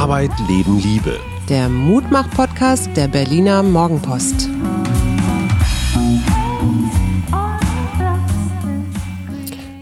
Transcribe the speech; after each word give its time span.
Arbeit, 0.00 0.30
Leben, 0.48 0.78
Liebe. 0.78 1.20
Der 1.50 1.68
Mutmach-Podcast 1.68 2.88
der 2.96 3.06
Berliner 3.06 3.62
Morgenpost. 3.62 4.48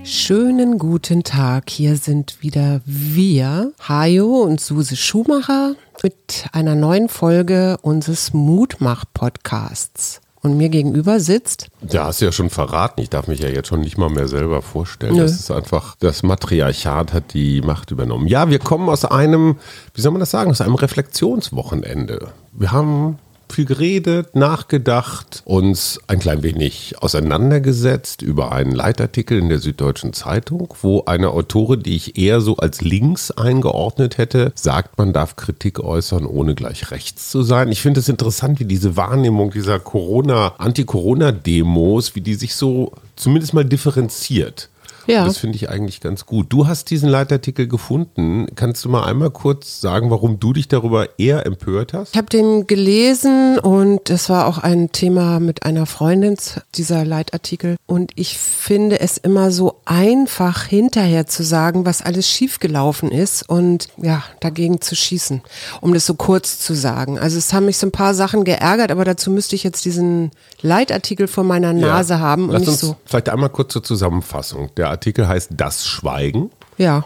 Schönen 0.02 0.78
guten 0.78 1.22
Tag. 1.22 1.70
Hier 1.70 1.96
sind 1.96 2.42
wieder 2.42 2.80
wir, 2.84 3.72
Hajo 3.88 4.42
und 4.42 4.60
Suse 4.60 4.96
Schumacher, 4.96 5.76
mit 6.02 6.46
einer 6.50 6.74
neuen 6.74 7.08
Folge 7.08 7.76
unseres 7.82 8.34
Mutmach-Podcasts. 8.34 10.20
Und 10.40 10.56
mir 10.56 10.68
gegenüber 10.68 11.18
sitzt. 11.18 11.66
Ja, 11.88 12.04
hast 12.06 12.20
du 12.20 12.26
ja 12.26 12.32
schon 12.32 12.48
verraten. 12.48 13.00
Ich 13.00 13.10
darf 13.10 13.26
mich 13.26 13.40
ja 13.40 13.48
jetzt 13.48 13.68
schon 13.68 13.80
nicht 13.80 13.98
mal 13.98 14.08
mehr 14.08 14.28
selber 14.28 14.62
vorstellen. 14.62 15.16
Nö. 15.16 15.22
Das 15.22 15.32
ist 15.32 15.50
einfach, 15.50 15.96
das 15.98 16.22
Matriarchat 16.22 17.12
hat 17.12 17.34
die 17.34 17.60
Macht 17.60 17.90
übernommen. 17.90 18.28
Ja, 18.28 18.48
wir 18.48 18.60
kommen 18.60 18.88
aus 18.88 19.04
einem, 19.04 19.56
wie 19.94 20.00
soll 20.00 20.12
man 20.12 20.20
das 20.20 20.30
sagen, 20.30 20.50
aus 20.50 20.60
einem 20.60 20.76
Reflexionswochenende. 20.76 22.28
Wir 22.52 22.70
haben 22.70 23.18
viel 23.52 23.64
geredet, 23.64 24.34
nachgedacht, 24.34 25.42
uns 25.44 26.00
ein 26.06 26.18
klein 26.18 26.42
wenig 26.42 26.94
auseinandergesetzt 27.00 28.22
über 28.22 28.52
einen 28.52 28.72
Leitartikel 28.72 29.38
in 29.38 29.48
der 29.48 29.58
Süddeutschen 29.58 30.12
Zeitung, 30.12 30.74
wo 30.82 31.04
eine 31.06 31.30
Autorin, 31.30 31.82
die 31.82 31.96
ich 31.96 32.18
eher 32.18 32.40
so 32.40 32.56
als 32.56 32.80
links 32.80 33.30
eingeordnet 33.30 34.18
hätte, 34.18 34.52
sagt, 34.54 34.98
man 34.98 35.12
darf 35.12 35.36
Kritik 35.36 35.80
äußern, 35.80 36.26
ohne 36.26 36.54
gleich 36.54 36.90
rechts 36.90 37.30
zu 37.30 37.42
sein. 37.42 37.70
Ich 37.72 37.82
finde 37.82 38.00
es 38.00 38.08
interessant, 38.08 38.60
wie 38.60 38.64
diese 38.64 38.96
Wahrnehmung 38.96 39.50
dieser 39.50 39.80
Corona, 39.80 40.54
Anti-Corona-Demos, 40.58 42.14
wie 42.14 42.20
die 42.20 42.34
sich 42.34 42.54
so 42.54 42.92
zumindest 43.16 43.54
mal 43.54 43.64
differenziert. 43.64 44.68
Ja. 45.08 45.24
Das 45.24 45.38
finde 45.38 45.56
ich 45.56 45.70
eigentlich 45.70 46.00
ganz 46.00 46.26
gut. 46.26 46.46
Du 46.50 46.66
hast 46.66 46.90
diesen 46.90 47.08
Leitartikel 47.08 47.66
gefunden. 47.66 48.46
Kannst 48.56 48.84
du 48.84 48.90
mal 48.90 49.04
einmal 49.04 49.30
kurz 49.30 49.80
sagen, 49.80 50.10
warum 50.10 50.38
du 50.38 50.52
dich 50.52 50.68
darüber 50.68 51.18
eher 51.18 51.46
empört 51.46 51.94
hast? 51.94 52.12
Ich 52.12 52.18
habe 52.18 52.28
den 52.28 52.66
gelesen 52.66 53.58
und 53.58 54.10
es 54.10 54.28
war 54.28 54.46
auch 54.46 54.58
ein 54.58 54.92
Thema 54.92 55.40
mit 55.40 55.62
einer 55.62 55.86
Freundin, 55.86 56.36
dieser 56.74 57.06
Leitartikel. 57.06 57.76
Und 57.86 58.12
ich 58.16 58.36
finde 58.36 59.00
es 59.00 59.16
immer 59.16 59.50
so 59.50 59.80
einfach, 59.86 60.64
hinterher 60.64 61.26
zu 61.26 61.42
sagen, 61.42 61.86
was 61.86 62.02
alles 62.02 62.28
schiefgelaufen 62.28 63.10
ist 63.10 63.48
und 63.48 63.88
ja, 63.96 64.22
dagegen 64.40 64.82
zu 64.82 64.94
schießen, 64.94 65.40
um 65.80 65.94
das 65.94 66.04
so 66.04 66.14
kurz 66.14 66.58
zu 66.58 66.74
sagen. 66.74 67.18
Also 67.18 67.38
es 67.38 67.54
haben 67.54 67.64
mich 67.64 67.78
so 67.78 67.86
ein 67.86 67.92
paar 67.92 68.12
Sachen 68.12 68.44
geärgert, 68.44 68.90
aber 68.90 69.06
dazu 69.06 69.30
müsste 69.30 69.56
ich 69.56 69.64
jetzt 69.64 69.86
diesen 69.86 70.32
Leitartikel 70.60 71.28
vor 71.28 71.44
meiner 71.44 71.72
Nase 71.72 72.14
ja. 72.14 72.20
haben. 72.20 72.44
Und 72.44 72.52
Lass 72.52 72.60
nicht 72.60 72.68
uns 72.68 72.80
so 72.80 72.96
vielleicht 73.06 73.30
einmal 73.30 73.48
kurz 73.48 73.72
zur 73.72 73.82
Zusammenfassung. 73.82 74.68
Der 74.76 74.97
Artikel 74.98 75.28
heißt 75.28 75.52
Das 75.56 75.86
Schweigen. 75.86 76.50
Ja. 76.76 77.04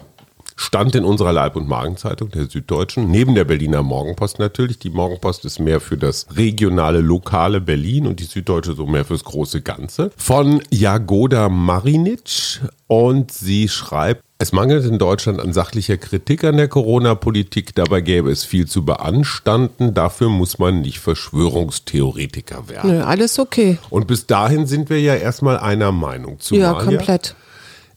Stand 0.55 0.95
in 0.95 1.03
unserer 1.03 1.31
Leib- 1.31 1.55
und 1.55 1.67
Magenzeitung, 1.67 2.31
der 2.31 2.45
Süddeutschen, 2.47 3.09
neben 3.09 3.35
der 3.35 3.43
Berliner 3.43 3.83
Morgenpost 3.83 4.39
natürlich. 4.39 4.79
Die 4.79 4.89
Morgenpost 4.89 5.45
ist 5.45 5.59
mehr 5.59 5.79
für 5.79 5.97
das 5.97 6.27
regionale, 6.35 7.01
lokale 7.01 7.61
Berlin 7.61 8.07
und 8.07 8.19
die 8.19 8.25
Süddeutsche 8.25 8.73
so 8.73 8.85
mehr 8.87 9.05
fürs 9.05 9.23
große 9.23 9.61
Ganze. 9.61 10.11
Von 10.17 10.61
Jagoda 10.71 11.49
Marinic 11.49 12.61
und 12.87 13.31
sie 13.31 13.67
schreibt, 13.67 14.23
es 14.39 14.51
mangelt 14.51 14.85
in 14.85 14.99
Deutschland 14.99 15.39
an 15.39 15.53
sachlicher 15.53 15.97
Kritik 15.97 16.43
an 16.43 16.57
der 16.57 16.67
Corona-Politik. 16.67 17.73
Dabei 17.75 18.01
gäbe 18.01 18.29
es 18.29 18.43
viel 18.43 18.67
zu 18.67 18.83
beanstanden. 18.83 19.93
Dafür 19.93 20.27
muss 20.27 20.59
man 20.59 20.81
nicht 20.81 20.99
Verschwörungstheoretiker 20.99 22.67
werden. 22.67 22.91
Nö, 22.91 23.03
alles 23.03 23.39
okay. 23.39 23.77
Und 23.89 24.05
bis 24.07 24.27
dahin 24.27 24.65
sind 24.65 24.89
wir 24.89 24.99
ja 24.99 25.15
erstmal 25.15 25.57
einer 25.57 25.93
Meinung. 25.93 26.41
Zumal 26.41 26.61
ja, 26.61 26.73
komplett 26.73 27.35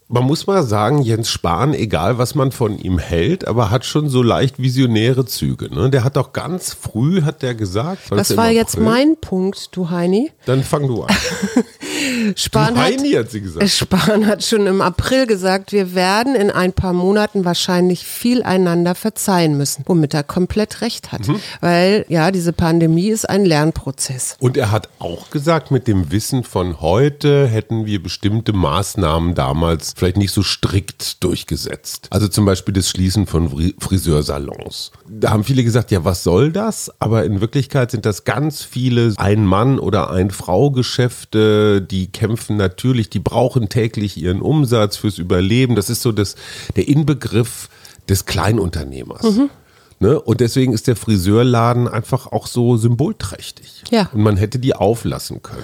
man 0.09 0.23
muss 0.23 0.47
mal 0.47 0.63
sagen, 0.63 1.03
Jens 1.03 1.31
Spahn, 1.31 1.75
egal 1.75 2.19
was 2.19 2.35
man 2.35 2.53
von 2.53 2.79
ihm 2.79 2.99
hält, 2.99 3.47
aber 3.47 3.71
hat 3.71 3.85
schon 3.85 4.09
so 4.09 4.23
leicht 4.23 4.61
visionäre 4.61 5.25
Züge. 5.27 5.75
Ne? 5.75 5.91
Der 5.91 6.05
hat 6.05 6.17
auch 6.17 6.33
ganz 6.33 6.73
früh, 6.75 7.23
hat 7.23 7.43
der 7.43 7.55
gesagt. 7.55 8.03
Das 8.11 8.37
war 8.37 8.51
jetzt 8.51 8.79
mein 8.79 9.17
Punkt, 9.21 9.75
du 9.77 9.91
Heini. 9.91 10.31
Dann 10.45 10.63
fang 10.63 10.87
du 10.87 11.03
an. 11.03 11.15
Spahn, 12.37 12.75
du 12.75 12.81
Heini, 12.81 13.13
hat, 13.13 13.25
hat 13.25 13.31
sie 13.31 13.41
gesagt. 13.41 13.69
Spahn 13.69 14.27
hat 14.27 14.45
schon 14.45 14.67
im 14.67 14.81
April 14.81 15.27
gesagt, 15.27 15.73
wir 15.73 15.95
werden 15.95 16.35
in 16.35 16.51
ein 16.51 16.73
paar 16.73 16.93
Monaten 16.93 17.45
wahrscheinlich 17.45 18.05
viel 18.05 18.43
einander 18.43 18.95
verzeihen 18.95 19.57
müssen, 19.57 19.85
womit 19.87 20.15
er 20.15 20.23
komplett 20.23 20.81
recht 20.81 21.13
hat. 21.13 21.29
Mhm. 21.29 21.41
Weil 21.61 22.05
ja, 22.09 22.31
diese 22.31 22.53
Pandemie 22.53 23.09
ist 23.09 23.29
ein 23.29 23.45
Lernprozess. 23.45 24.37
Und 24.41 24.57
er 24.57 24.71
hat 24.71 24.89
auch 24.99 25.31
gesagt, 25.31 25.71
mit 25.71 25.89
dem 25.89 26.11
Wissen 26.11 26.45
von 26.45 26.81
heute 26.81 27.47
hätten 27.47 27.87
wir 27.87 28.03
bestimmte 28.03 28.53
Maßnahmen 28.53 29.35
damals 29.35 29.93
vielleicht 29.97 30.17
nicht 30.17 30.33
so 30.33 30.43
strikt 30.43 31.23
durchgesetzt. 31.23 32.09
Also 32.11 32.29
zum 32.29 32.45
Beispiel 32.45 32.75
das 32.75 32.89
Schließen 32.91 33.27
von 33.27 33.75
Friseursalons. 33.79 34.93
Da 35.09 35.31
haben 35.31 35.45
viele 35.45 35.65
gesagt, 35.65 35.91
ja, 35.91 36.05
was 36.05 36.23
soll 36.23 36.53
das? 36.53 36.91
Aber 36.99 37.25
in 37.25 37.41
Wirklichkeit 37.41 37.91
sind 37.91 38.07
das 38.07 38.25
ganz 38.25 38.63
viele 38.63 39.15
Ein-Mann- 39.17 39.79
oder 39.79 40.11
Ein-Frau-Geschäfte, 40.11 41.83
die 41.91 42.09
kämpfen 42.09 42.57
natürlich, 42.57 43.11
die 43.11 43.19
brauchen 43.19 43.69
täglich 43.69 44.17
ihren 44.17 44.41
Umsatz 44.41 44.97
fürs 44.97 45.19
Überleben. 45.19 45.75
Das 45.77 45.91
ist 45.91 46.03
so 46.03 46.13
das, 46.13 46.37
der 46.77 46.89
Inbegriff 46.89 47.69
des 48.09 48.27
Kleinunternehmers. 48.27 49.23
Mhm. 49.23 49.51
Ne? 49.99 50.21
Und 50.21 50.41
deswegen 50.41 50.73
ist 50.73 50.87
der 50.87 50.97
Friseurladen 50.97 51.89
einfach 51.89 52.27
auch 52.27 52.47
so 52.47 52.77
symbolträchtig. 52.77 53.85
Ja. 53.91 54.11
Und 54.13 54.23
man 54.23 54.37
hätte 54.37 54.59
die 54.59 54.75
auflassen 54.75 55.43
können. 55.43 55.63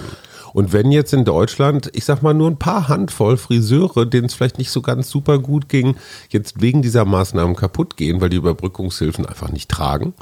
Und 0.53 0.71
wenn 0.71 0.91
jetzt 0.91 1.13
in 1.13 1.25
Deutschland, 1.25 1.89
ich 1.93 2.05
sag 2.05 2.21
mal, 2.21 2.33
nur 2.33 2.49
ein 2.49 2.59
paar 2.59 2.87
Handvoll 2.87 3.37
Friseure, 3.37 4.05
denen 4.05 4.27
es 4.27 4.35
vielleicht 4.35 4.59
nicht 4.59 4.69
so 4.69 4.81
ganz 4.81 5.09
super 5.09 5.39
gut 5.39 5.67
ging, 5.67 5.95
jetzt 6.29 6.61
wegen 6.61 6.83
dieser 6.83 7.05
Maßnahmen 7.05 7.55
kaputt 7.55 7.97
gehen, 7.97 8.21
weil 8.21 8.29
die 8.29 8.37
Überbrückungshilfen 8.37 9.25
einfach 9.25 9.51
nicht 9.51 9.69
tragen, 9.69 10.13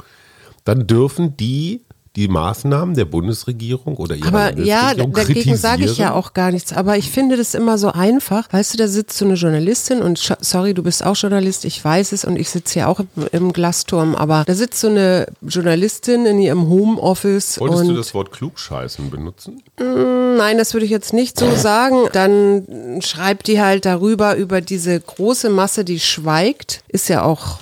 dann 0.64 0.86
dürfen 0.86 1.36
die 1.36 1.82
die 2.14 2.28
Maßnahmen 2.28 2.94
der 2.94 3.06
Bundesregierung 3.06 3.96
oder 3.96 4.14
ihrer 4.14 4.28
Aber 4.28 4.58
ja, 4.58 4.92
dagegen 4.94 5.56
sage 5.56 5.84
ich 5.84 5.96
ja 5.96 6.12
auch 6.12 6.34
gar 6.34 6.50
nichts. 6.50 6.72
Aber 6.72 6.98
ich 6.98 7.10
finde 7.10 7.38
das 7.38 7.54
immer 7.54 7.78
so 7.78 7.90
einfach. 7.90 8.52
Weißt 8.52 8.74
du, 8.74 8.78
da 8.78 8.86
sitzt 8.86 9.16
so 9.16 9.24
eine 9.24 9.34
Journalistin 9.34 10.02
und 10.02 10.18
sorry, 10.40 10.74
du 10.74 10.82
bist 10.82 11.04
auch 11.04 11.16
Journalist, 11.16 11.64
ich 11.64 11.82
weiß 11.82 12.12
es 12.12 12.26
und 12.26 12.36
ich 12.36 12.50
sitze 12.50 12.74
hier 12.74 12.88
auch 12.88 13.00
im 13.32 13.52
Glasturm. 13.54 14.14
Aber 14.14 14.44
da 14.46 14.54
sitzt 14.54 14.80
so 14.80 14.88
eine 14.88 15.26
Journalistin 15.40 16.26
in 16.26 16.38
ihrem 16.38 16.68
Homeoffice. 16.68 17.58
Wolltest 17.60 17.88
du 17.88 17.94
das 17.94 18.12
Wort 18.12 18.30
klugscheißen 18.30 19.08
benutzen? 19.08 19.62
Mm, 19.80 20.36
nein, 20.36 20.58
das 20.58 20.74
würde 20.74 20.84
ich 20.84 20.92
jetzt 20.92 21.14
nicht 21.14 21.38
so 21.38 21.54
sagen. 21.56 22.08
Dann 22.12 23.00
schreibt 23.00 23.46
die 23.46 23.60
halt 23.60 23.86
darüber, 23.86 24.36
über 24.36 24.60
diese 24.60 25.00
große 25.00 25.48
Masse, 25.48 25.84
die 25.84 25.98
schweigt. 25.98 26.82
Ist 26.88 27.08
ja 27.08 27.22
auch 27.22 27.60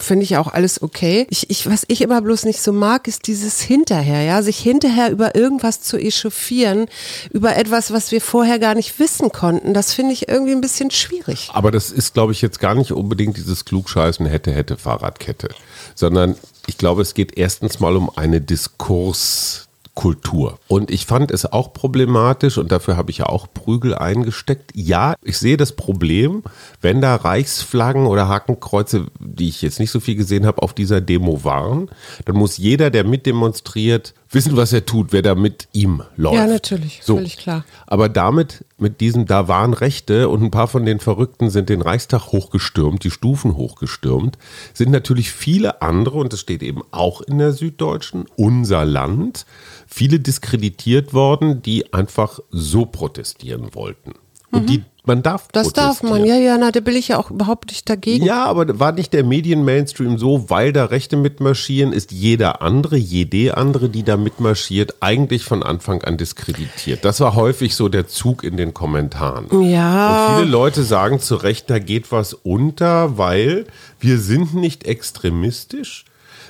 finde 0.00 0.24
ich 0.24 0.36
auch 0.36 0.48
alles 0.48 0.82
okay. 0.82 1.26
Ich, 1.30 1.50
ich, 1.50 1.68
was 1.68 1.84
ich 1.88 2.00
immer 2.00 2.20
bloß 2.20 2.44
nicht 2.44 2.60
so 2.60 2.72
mag, 2.72 3.08
ist 3.08 3.26
dieses 3.26 3.60
hinterher, 3.60 4.22
ja, 4.22 4.42
sich 4.42 4.58
hinterher 4.58 5.10
über 5.10 5.34
irgendwas 5.34 5.82
zu 5.82 5.98
echauffieren, 5.98 6.86
über 7.30 7.56
etwas, 7.56 7.92
was 7.92 8.12
wir 8.12 8.20
vorher 8.20 8.58
gar 8.58 8.74
nicht 8.74 8.98
wissen 8.98 9.32
konnten. 9.32 9.74
Das 9.74 9.92
finde 9.92 10.12
ich 10.12 10.28
irgendwie 10.28 10.52
ein 10.52 10.60
bisschen 10.60 10.90
schwierig. 10.90 11.50
Aber 11.52 11.70
das 11.70 11.90
ist, 11.90 12.14
glaube 12.14 12.32
ich, 12.32 12.42
jetzt 12.42 12.60
gar 12.60 12.74
nicht 12.74 12.92
unbedingt 12.92 13.36
dieses 13.36 13.64
Klugscheißen 13.64 14.26
hätte, 14.26 14.52
hätte 14.52 14.76
Fahrradkette, 14.76 15.48
sondern 15.94 16.36
ich 16.66 16.78
glaube, 16.78 17.02
es 17.02 17.14
geht 17.14 17.36
erstens 17.36 17.80
mal 17.80 17.96
um 17.96 18.10
eine 18.16 18.40
Diskurs 18.40 19.68
Kultur. 19.94 20.58
Und 20.68 20.90
ich 20.90 21.04
fand 21.04 21.30
es 21.30 21.44
auch 21.44 21.74
problematisch 21.74 22.56
und 22.56 22.72
dafür 22.72 22.96
habe 22.96 23.10
ich 23.10 23.18
ja 23.18 23.26
auch 23.26 23.46
Prügel 23.52 23.94
eingesteckt. 23.94 24.70
Ja, 24.74 25.14
ich 25.22 25.36
sehe 25.36 25.58
das 25.58 25.72
Problem, 25.72 26.42
wenn 26.80 27.02
da 27.02 27.14
Reichsflaggen 27.14 28.06
oder 28.06 28.26
Hakenkreuze, 28.28 29.06
die 29.20 29.48
ich 29.48 29.60
jetzt 29.60 29.80
nicht 29.80 29.90
so 29.90 30.00
viel 30.00 30.16
gesehen 30.16 30.46
habe, 30.46 30.62
auf 30.62 30.72
dieser 30.72 31.02
Demo 31.02 31.44
waren, 31.44 31.90
dann 32.24 32.36
muss 32.36 32.56
jeder, 32.56 32.90
der 32.90 33.04
mitdemonstriert, 33.04 34.14
wissen, 34.34 34.56
was 34.56 34.72
er 34.72 34.84
tut, 34.84 35.12
wer 35.12 35.22
da 35.22 35.34
mit 35.34 35.68
ihm 35.72 36.02
läuft. 36.16 36.36
Ja, 36.36 36.46
natürlich, 36.46 37.00
so. 37.02 37.16
völlig 37.16 37.36
klar. 37.36 37.64
Aber 37.86 38.08
damit, 38.08 38.64
mit 38.78 39.00
diesem, 39.00 39.26
da 39.26 39.48
waren 39.48 39.74
Rechte 39.74 40.28
und 40.28 40.42
ein 40.42 40.50
paar 40.50 40.68
von 40.68 40.84
den 40.84 41.00
Verrückten 41.00 41.50
sind 41.50 41.68
den 41.68 41.82
Reichstag 41.82 42.28
hochgestürmt, 42.28 43.04
die 43.04 43.10
Stufen 43.10 43.56
hochgestürmt, 43.56 44.38
sind 44.74 44.90
natürlich 44.90 45.30
viele 45.30 45.82
andere, 45.82 46.18
und 46.18 46.32
das 46.32 46.40
steht 46.40 46.62
eben 46.62 46.82
auch 46.90 47.20
in 47.20 47.38
der 47.38 47.52
Süddeutschen, 47.52 48.26
unser 48.36 48.84
Land, 48.84 49.46
viele 49.86 50.20
diskreditiert 50.20 51.12
worden, 51.14 51.62
die 51.62 51.92
einfach 51.92 52.40
so 52.50 52.86
protestieren 52.86 53.74
wollten. 53.74 54.12
Und 54.52 54.62
mhm. 54.62 54.66
die 54.66 54.84
man 55.04 55.24
darf 55.24 55.48
Das 55.50 55.72
darf 55.72 56.04
man, 56.04 56.24
ja, 56.24 56.36
ja, 56.36 56.56
na, 56.58 56.70
da 56.70 56.78
bin 56.78 56.94
ich 56.94 57.08
ja 57.08 57.18
auch 57.18 57.32
überhaupt 57.32 57.70
nicht 57.70 57.88
dagegen. 57.90 58.24
Ja, 58.24 58.44
aber 58.44 58.78
war 58.78 58.92
nicht 58.92 59.12
der 59.12 59.24
Medien-Mainstream 59.24 60.16
so, 60.16 60.48
weil 60.48 60.72
da 60.72 60.84
Rechte 60.84 61.16
mitmarschieren, 61.16 61.92
ist 61.92 62.12
jeder 62.12 62.62
andere, 62.62 62.96
jede 62.96 63.56
andere, 63.56 63.88
die 63.88 64.04
da 64.04 64.16
mitmarschiert, 64.16 64.94
eigentlich 65.00 65.42
von 65.42 65.64
Anfang 65.64 66.02
an 66.04 66.18
diskreditiert. 66.18 67.04
Das 67.04 67.18
war 67.18 67.34
häufig 67.34 67.74
so 67.74 67.88
der 67.88 68.06
Zug 68.06 68.44
in 68.44 68.56
den 68.56 68.74
Kommentaren. 68.74 69.46
Ja. 69.68 70.34
Und 70.34 70.38
viele 70.38 70.50
Leute 70.52 70.84
sagen 70.84 71.18
zu 71.18 71.34
Recht, 71.34 71.68
da 71.68 71.80
geht 71.80 72.12
was 72.12 72.32
unter, 72.32 73.18
weil 73.18 73.66
wir 73.98 74.18
sind 74.18 74.54
nicht 74.54 74.86
extremistisch. 74.86 76.04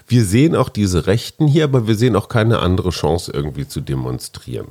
Wir 0.07 0.27
sehen 0.27 0.57
auch 0.57 0.69
diese 0.69 1.07
Rechten 1.07 1.47
hier, 1.47 1.65
aber 1.65 1.87
wir 1.87 1.95
sehen 1.95 2.17
auch 2.17 2.29
keine 2.29 2.59
andere 2.59 2.91
Chance 2.91 3.33
irgendwie 3.33 3.67
zu 3.67 3.81
demonstrieren. 3.81 4.67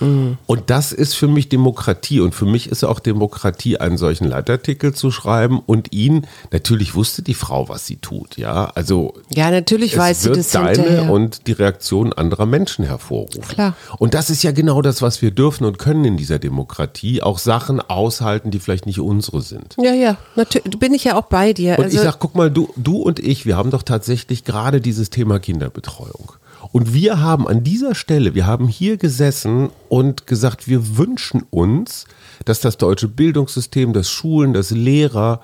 Mhm. 0.00 0.38
Und 0.46 0.70
das 0.70 0.92
ist 0.92 1.14
für 1.14 1.28
mich 1.28 1.48
Demokratie. 1.48 2.20
Und 2.20 2.34
für 2.34 2.46
mich 2.46 2.68
ist 2.68 2.84
auch 2.84 3.00
Demokratie, 3.00 3.78
einen 3.78 3.98
solchen 3.98 4.24
Leitartikel 4.24 4.94
zu 4.94 5.10
schreiben 5.10 5.60
und 5.64 5.92
ihn, 5.92 6.26
natürlich 6.50 6.94
wusste 6.94 7.22
die 7.22 7.34
Frau, 7.34 7.68
was 7.68 7.86
sie 7.86 7.96
tut, 7.96 8.36
ja. 8.36 8.70
Also. 8.74 9.14
Ja, 9.34 9.50
natürlich 9.50 9.96
weiß 9.96 10.22
sie 10.22 10.32
das 10.32 10.50
deine 10.50 10.68
hinterher. 10.70 11.10
und 11.10 11.46
die 11.46 11.52
Reaktion 11.52 12.12
anderer 12.12 12.46
Menschen 12.46 12.84
hervorrufen. 12.84 13.42
Klar. 13.42 13.76
Und 13.98 14.14
das 14.14 14.30
ist 14.30 14.42
ja 14.42 14.52
genau 14.52 14.82
das, 14.82 15.02
was 15.02 15.22
wir 15.22 15.30
dürfen 15.30 15.64
und 15.64 15.78
können 15.78 16.04
in 16.04 16.16
dieser 16.16 16.38
Demokratie. 16.38 17.22
Auch 17.22 17.38
Sachen 17.38 17.80
aushalten, 17.80 18.50
die 18.50 18.60
vielleicht 18.60 18.86
nicht 18.86 19.00
unsere 19.00 19.42
sind. 19.42 19.76
Ja, 19.78 19.92
ja. 19.92 20.16
Natürlich 20.36 20.78
bin 20.78 20.94
ich 20.94 21.04
ja 21.04 21.16
auch 21.16 21.26
bei 21.26 21.52
dir. 21.52 21.78
Und 21.78 21.84
also 21.84 21.96
ich 21.96 22.02
sag, 22.02 22.18
guck 22.18 22.34
mal, 22.34 22.50
du, 22.50 22.72
du 22.76 22.98
und 22.98 23.18
ich, 23.18 23.46
wir 23.46 23.56
haben 23.56 23.70
doch 23.70 23.82
tatsächlich 23.82 24.44
gerade 24.44 24.80
dieses 24.80 25.10
Thema 25.10 25.38
Kinderbetreuung. 25.38 26.32
Und 26.72 26.94
wir 26.94 27.20
haben 27.20 27.48
an 27.48 27.64
dieser 27.64 27.94
Stelle, 27.94 28.34
wir 28.34 28.46
haben 28.46 28.68
hier 28.68 28.96
gesessen 28.96 29.70
und 29.88 30.26
gesagt, 30.26 30.68
wir 30.68 30.96
wünschen 30.96 31.44
uns, 31.50 32.06
dass 32.44 32.60
das 32.60 32.76
deutsche 32.76 33.08
Bildungssystem, 33.08 33.92
das 33.92 34.10
Schulen, 34.10 34.52
das 34.52 34.70
Lehrer 34.70 35.40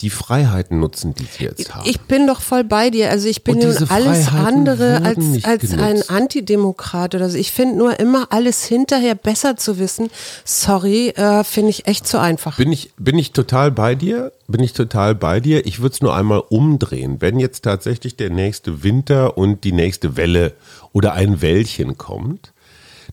die 0.00 0.10
Freiheiten 0.10 0.80
nutzen, 0.80 1.14
die 1.14 1.24
sie 1.24 1.44
jetzt 1.44 1.74
haben. 1.74 1.88
Ich 1.88 2.00
bin 2.00 2.26
doch 2.26 2.40
voll 2.40 2.64
bei 2.64 2.90
dir. 2.90 3.10
Also 3.10 3.28
ich 3.28 3.44
bin 3.44 3.58
nun 3.58 3.76
alles 3.88 4.28
andere 4.28 5.02
als, 5.02 5.44
als 5.44 5.72
ein 5.72 6.02
Antidemokrat 6.08 7.14
oder 7.14 7.28
so. 7.28 7.36
Ich 7.36 7.52
finde 7.52 7.76
nur 7.76 8.00
immer 8.00 8.28
alles 8.30 8.64
hinterher 8.64 9.14
besser 9.14 9.56
zu 9.56 9.78
wissen. 9.78 10.10
Sorry, 10.44 11.08
äh, 11.10 11.44
finde 11.44 11.70
ich 11.70 11.86
echt 11.86 12.06
zu 12.06 12.18
einfach. 12.18 12.56
Bin 12.56 12.72
ich, 12.72 12.92
bin 12.96 13.18
ich 13.18 13.32
total 13.32 13.70
bei 13.70 13.94
dir 13.94 14.32
bin 14.50 14.62
ich 14.62 14.72
total 14.72 15.14
bei 15.14 15.40
dir. 15.40 15.64
Ich 15.66 15.80
würde 15.80 15.94
es 15.94 16.02
nur 16.02 16.14
einmal 16.14 16.42
umdrehen. 16.48 17.20
Wenn 17.20 17.38
jetzt 17.38 17.62
tatsächlich 17.62 18.16
der 18.16 18.30
nächste 18.30 18.82
Winter 18.82 19.38
und 19.38 19.64
die 19.64 19.72
nächste 19.72 20.16
Welle 20.16 20.54
oder 20.92 21.12
ein 21.12 21.40
Wellchen 21.40 21.96
kommt, 21.96 22.52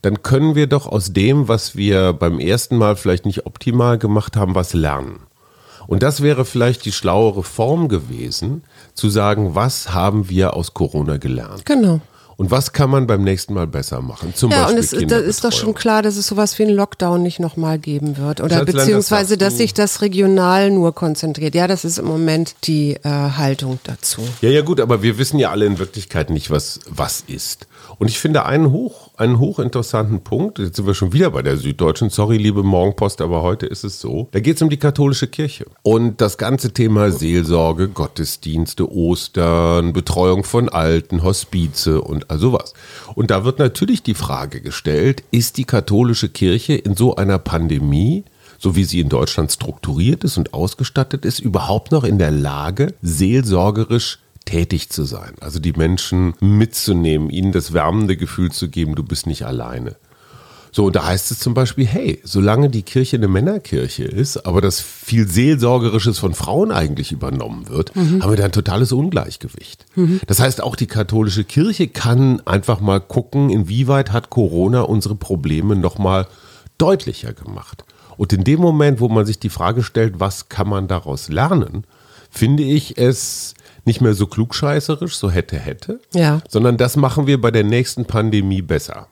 dann 0.01 0.23
können 0.23 0.55
wir 0.55 0.67
doch 0.67 0.87
aus 0.87 1.13
dem, 1.13 1.47
was 1.47 1.75
wir 1.75 2.13
beim 2.13 2.39
ersten 2.39 2.77
Mal 2.77 2.95
vielleicht 2.95 3.25
nicht 3.25 3.45
optimal 3.45 3.97
gemacht 3.97 4.35
haben, 4.35 4.55
was 4.55 4.73
lernen. 4.73 5.21
Und 5.87 6.03
das 6.03 6.21
wäre 6.21 6.45
vielleicht 6.45 6.85
die 6.85 6.91
schlauere 6.91 7.43
Form 7.43 7.87
gewesen, 7.87 8.63
zu 8.93 9.09
sagen, 9.09 9.55
was 9.55 9.93
haben 9.93 10.29
wir 10.29 10.53
aus 10.53 10.73
Corona 10.73 11.17
gelernt? 11.17 11.65
Genau. 11.65 12.01
Und 12.37 12.51
was 12.51 12.71
kann 12.71 12.91
man 12.91 13.07
beim 13.07 13.23
nächsten 13.23 13.55
Mal 13.55 13.65
besser 13.65 13.99
machen? 14.01 14.35
Zum 14.35 14.51
ja, 14.51 14.65
Beispiel 14.71 15.01
und 15.01 15.11
es 15.11 15.25
ist 15.25 15.43
doch 15.43 15.51
schon 15.51 15.73
klar, 15.73 16.03
dass 16.03 16.17
es 16.17 16.27
sowas 16.27 16.59
wie 16.59 16.63
einen 16.63 16.75
Lockdown 16.75 17.23
nicht 17.23 17.39
nochmal 17.39 17.79
geben 17.79 18.17
wird. 18.17 18.41
Oder 18.41 18.63
beziehungsweise, 18.63 19.37
dass 19.39 19.57
sich 19.57 19.73
das 19.73 20.01
regional 20.01 20.69
nur 20.69 20.93
konzentriert. 20.93 21.55
Ja, 21.55 21.67
das 21.67 21.83
ist 21.83 21.97
im 21.97 22.05
Moment 22.05 22.53
die 22.65 22.93
äh, 22.93 23.09
Haltung 23.09 23.79
dazu. 23.85 24.21
Ja, 24.41 24.49
ja, 24.49 24.61
gut, 24.61 24.79
aber 24.79 25.01
wir 25.01 25.17
wissen 25.17 25.39
ja 25.39 25.49
alle 25.49 25.65
in 25.65 25.79
Wirklichkeit 25.79 26.29
nicht, 26.29 26.51
was, 26.51 26.79
was 26.87 27.23
ist. 27.25 27.65
Und 27.99 28.09
ich 28.09 28.19
finde 28.19 28.45
einen 28.45 28.71
hoch, 28.71 29.09
einen 29.17 29.39
hochinteressanten 29.39 30.21
Punkt, 30.21 30.59
jetzt 30.59 30.75
sind 30.75 30.85
wir 30.85 30.93
schon 30.93 31.13
wieder 31.13 31.31
bei 31.31 31.41
der 31.41 31.57
Süddeutschen, 31.57 32.09
sorry, 32.09 32.37
liebe 32.37 32.61
Morgenpost, 32.61 33.21
aber 33.21 33.41
heute 33.41 33.65
ist 33.65 33.83
es 33.83 33.99
so. 33.99 34.27
Da 34.31 34.39
geht 34.39 34.57
es 34.57 34.61
um 34.61 34.69
die 34.69 34.77
katholische 34.77 35.27
Kirche. 35.27 35.65
Und 35.81 36.21
das 36.21 36.37
ganze 36.37 36.73
Thema 36.73 37.11
Seelsorge, 37.11 37.87
Gottesdienste, 37.87 38.91
Ostern, 38.91 39.93
Betreuung 39.93 40.43
von 40.43 40.69
Alten, 40.69 41.23
Hospize 41.23 42.01
und 42.01 42.29
all 42.29 42.37
sowas. 42.37 42.73
Und 43.15 43.31
da 43.31 43.43
wird 43.43 43.57
natürlich 43.57 44.03
die 44.03 44.13
Frage 44.13 44.61
gestellt, 44.61 45.23
ist 45.31 45.57
die 45.57 45.65
katholische 45.65 46.29
Kirche 46.29 46.75
in 46.75 46.95
so 46.95 47.15
einer 47.15 47.39
Pandemie 47.39 48.25
so 48.59 48.75
wie 48.75 48.85
sie 48.85 48.99
in 48.99 49.09
Deutschland 49.09 49.51
strukturiert 49.51 50.23
ist 50.23 50.37
und 50.37 50.53
ausgestattet 50.53 51.25
ist, 51.25 51.39
überhaupt 51.39 51.91
noch 51.91 52.03
in 52.03 52.17
der 52.17 52.31
Lage, 52.31 52.95
seelsorgerisch 53.01 54.19
tätig 54.47 54.89
zu 54.89 55.03
sein. 55.03 55.33
Also 55.39 55.59
die 55.59 55.73
Menschen 55.73 56.33
mitzunehmen, 56.39 57.29
ihnen 57.29 57.51
das 57.51 57.73
wärmende 57.73 58.17
Gefühl 58.17 58.51
zu 58.51 58.69
geben, 58.69 58.95
du 58.95 59.03
bist 59.03 59.27
nicht 59.27 59.45
alleine. 59.45 59.95
So, 60.71 60.85
und 60.85 60.95
da 60.95 61.05
heißt 61.05 61.31
es 61.31 61.39
zum 61.39 61.53
Beispiel, 61.53 61.85
hey, 61.85 62.21
solange 62.23 62.69
die 62.69 62.83
Kirche 62.83 63.17
eine 63.17 63.27
Männerkirche 63.27 64.03
ist, 64.03 64.45
aber 64.45 64.61
das 64.61 64.79
viel 64.79 65.27
Seelsorgerisches 65.27 66.19
von 66.19 66.33
Frauen 66.33 66.71
eigentlich 66.71 67.11
übernommen 67.11 67.69
wird, 67.69 67.95
mhm. 67.95 68.21
haben 68.21 68.31
wir 68.31 68.37
da 68.37 68.45
ein 68.45 68.51
totales 68.51 68.91
Ungleichgewicht. 68.91 69.85
Mhm. 69.95 70.19
Das 70.27 70.39
heißt, 70.39 70.61
auch 70.61 70.75
die 70.75 70.87
katholische 70.87 71.43
Kirche 71.45 71.87
kann 71.87 72.41
einfach 72.45 72.79
mal 72.79 72.99
gucken, 72.99 73.49
inwieweit 73.49 74.11
hat 74.11 74.29
Corona 74.29 74.81
unsere 74.81 75.15
Probleme 75.15 75.75
nochmal 75.75 76.27
deutlicher 76.77 77.33
gemacht. 77.33 77.83
Und 78.17 78.33
in 78.33 78.43
dem 78.43 78.59
Moment, 78.59 78.99
wo 78.99 79.09
man 79.09 79.25
sich 79.25 79.39
die 79.39 79.49
Frage 79.49 79.83
stellt, 79.83 80.19
was 80.19 80.49
kann 80.49 80.67
man 80.69 80.87
daraus 80.87 81.29
lernen, 81.29 81.85
finde 82.29 82.63
ich 82.63 82.97
es 82.97 83.55
nicht 83.87 84.01
mehr 84.01 84.13
so 84.13 84.27
klugscheißerisch, 84.27 85.15
so 85.15 85.31
hätte, 85.31 85.57
hätte, 85.57 85.99
ja. 86.13 86.41
sondern 86.47 86.77
das 86.77 86.95
machen 86.95 87.25
wir 87.25 87.41
bei 87.41 87.49
der 87.49 87.63
nächsten 87.63 88.05
Pandemie 88.05 88.61
besser. 88.61 89.07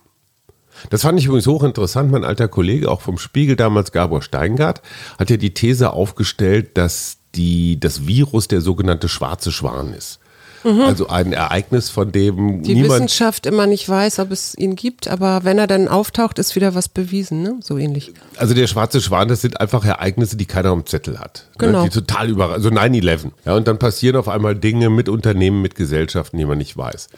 Das 0.89 1.01
fand 1.01 1.17
ich 1.17 1.25
übrigens 1.25 1.47
hochinteressant. 1.47 2.11
Mein 2.11 2.25
alter 2.25 2.47
Kollege, 2.47 2.91
auch 2.91 3.01
vom 3.01 3.17
Spiegel 3.17 3.55
damals, 3.55 3.91
Gabor 3.91 4.21
Steingart, 4.21 4.81
hat 5.17 5.29
ja 5.29 5.37
die 5.37 5.53
These 5.53 5.93
aufgestellt, 5.93 6.77
dass 6.77 7.17
die, 7.33 7.79
das 7.79 8.05
Virus 8.05 8.47
der 8.47 8.61
sogenannte 8.61 9.09
schwarze 9.09 9.51
Schwan 9.51 9.93
ist. 9.93 10.19
Mhm. 10.65 10.81
Also 10.81 11.07
ein 11.07 11.31
Ereignis, 11.31 11.89
von 11.91 12.11
dem 12.11 12.63
die 12.63 12.73
niemand 12.73 12.93
Wissenschaft 12.93 13.45
immer 13.45 13.67
nicht 13.67 13.87
weiß, 13.87 14.19
ob 14.19 14.31
es 14.31 14.57
ihn 14.57 14.75
gibt, 14.75 15.07
aber 15.07 15.43
wenn 15.43 15.59
er 15.59 15.67
dann 15.67 15.87
auftaucht, 15.87 16.39
ist 16.39 16.55
wieder 16.55 16.73
was 16.73 16.89
bewiesen, 16.89 17.43
ne? 17.43 17.57
So 17.61 17.77
ähnlich. 17.77 18.13
Also 18.37 18.55
der 18.55 18.65
schwarze 18.65 18.99
Schwan, 18.99 19.27
das 19.27 19.41
sind 19.41 19.61
einfach 19.61 19.85
Ereignisse, 19.85 20.37
die 20.37 20.45
keiner 20.45 20.69
am 20.69 20.85
Zettel 20.85 21.19
hat. 21.19 21.45
Ne? 21.51 21.67
Genau. 21.67 21.83
Ne? 21.83 21.89
Die 21.89 21.99
total 21.99 22.29
überraschen. 22.29 22.55
Also 22.55 22.69
9-11. 22.69 23.31
Ja, 23.45 23.55
und 23.55 23.67
dann 23.67 23.77
passieren 23.77 24.15
auf 24.15 24.27
einmal 24.27 24.55
Dinge 24.55 24.89
mit 24.89 25.07
Unternehmen, 25.07 25.61
mit 25.61 25.75
Gesellschaften, 25.75 26.37
die 26.37 26.45
man 26.45 26.57
nicht 26.57 26.75
weiß. 26.75 27.09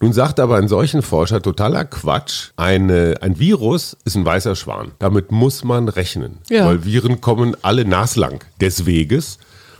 Nun 0.00 0.14
sagt 0.14 0.40
aber 0.40 0.56
ein 0.56 0.68
solchen 0.68 1.02
Forscher 1.02 1.42
totaler 1.42 1.84
Quatsch, 1.84 2.50
eine, 2.56 3.16
ein 3.20 3.38
Virus 3.38 3.98
ist 4.06 4.16
ein 4.16 4.24
weißer 4.24 4.56
Schwan. 4.56 4.92
Damit 4.98 5.30
muss 5.30 5.62
man 5.62 5.88
rechnen. 5.88 6.38
Ja. 6.48 6.66
Weil 6.66 6.84
Viren 6.84 7.20
kommen 7.20 7.54
alle 7.60 7.84
naslang 7.84 8.40
des 8.60 8.86
Weges 8.86 9.38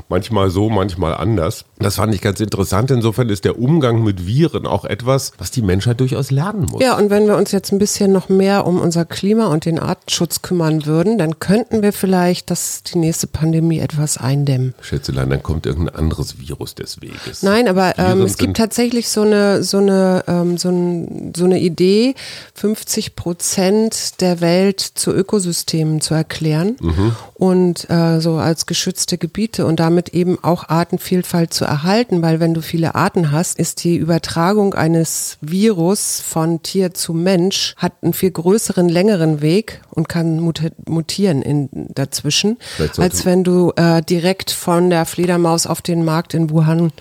manchmal 0.09 0.50
so, 0.50 0.71
manchmal 0.71 1.15
anders. 1.15 1.65
Das 1.79 1.97
fand 1.97 2.15
ich 2.15 2.21
ganz 2.21 2.41
interessant. 2.41 2.91
Insofern 2.91 3.29
ist 3.29 3.44
der 3.44 3.59
Umgang 3.59 4.03
mit 4.05 4.26
Viren 4.26 4.67
auch 4.67 4.85
etwas, 4.85 5.32
was 5.38 5.50
die 5.50 5.62
Menschheit 5.62 6.00
durchaus 6.00 6.31
lernen 6.31 6.67
muss. 6.71 6.82
Ja, 6.82 6.97
und 6.97 7.11
wenn 7.11 7.26
wir 7.26 7.37
uns 7.37 7.50
jetzt 7.50 7.73
ein 7.73 7.79
bisschen 7.79 8.12
noch 8.12 8.29
mehr 8.29 8.67
um 8.67 8.81
unser 8.81 9.05
Klima 9.05 9.47
und 9.47 9.65
den 9.65 9.79
Artenschutz 9.79 10.43
kümmern 10.43 10.87
würden, 10.87 11.19
dann 11.19 11.41
könnten 11.41 11.82
wir 11.82 11.93
vielleicht 11.93 12.50
das, 12.50 12.82
die 12.85 12.99
nächste 12.99 13.26
Pandemie 13.26 13.81
etwas 13.81 14.19
eindämmen. 14.19 14.75
Schätzelein, 14.81 15.31
dann 15.31 15.43
kommt 15.43 15.67
irgendein 15.67 15.97
anderes 15.97 16.38
Virus 16.38 16.75
des 16.75 17.00
Weges. 17.00 17.43
Nein, 17.43 17.69
aber 17.69 17.99
ähm, 17.99 18.23
es 18.23 18.38
gibt 18.38 18.56
tatsächlich 18.56 19.09
so 19.09 19.23
eine, 19.23 19.62
so 19.62 19.79
eine, 19.79 20.25
ähm, 20.29 20.59
so, 20.59 20.69
ein, 20.69 21.32
so 21.37 21.44
eine 21.44 21.59
Idee, 21.59 22.15
50 22.55 23.17
Prozent 23.17 24.21
der 24.21 24.41
Welt 24.41 24.81
zu 24.81 25.12
Ökosystemen 25.12 26.00
zu 26.00 26.15
erklären 26.15 26.76
mhm. 26.81 27.16
und 27.35 27.90
äh, 27.90 28.21
so 28.21 28.35
als 28.35 28.66
geschützte 28.66 29.19
Gebiete 29.19 29.66
und 29.66 29.81
damit 29.81 30.04
damit 30.04 30.09
eben 30.11 30.43
auch 30.43 30.69
Artenvielfalt 30.69 31.54
zu 31.54 31.63
erhalten, 31.64 32.23
weil 32.23 32.40
wenn 32.40 32.54
du 32.54 32.61
viele 32.61 32.94
Arten 32.94 33.33
hast, 33.33 33.59
ist 33.59 33.85
die 33.85 33.97
Übertragung 33.97 34.75
eines 34.75 35.38
Virus 35.40 36.21
von 36.21 36.62
Tier 36.62 36.94
zu 36.94 37.12
Mensch 37.12 37.75
hat 37.76 37.92
einen 38.02 38.12
viel 38.12 38.30
größeren, 38.30 38.88
längeren 38.88 39.40
Weg 39.40 39.80
und 39.90 40.09
kann 40.09 40.38
mutieren 40.87 41.42
in, 41.42 41.68
dazwischen, 41.94 42.59
als 42.97 43.25
wenn 43.25 43.44
du 43.44 43.73
äh, 43.76 44.02
direkt 44.02 44.50
von 44.50 44.90
der 44.90 45.06
Fledermaus 45.06 45.66
auf 45.66 45.83
den 45.83 46.04
Markt 46.04 46.35
in 46.35 46.50
Wuhan 46.50 46.92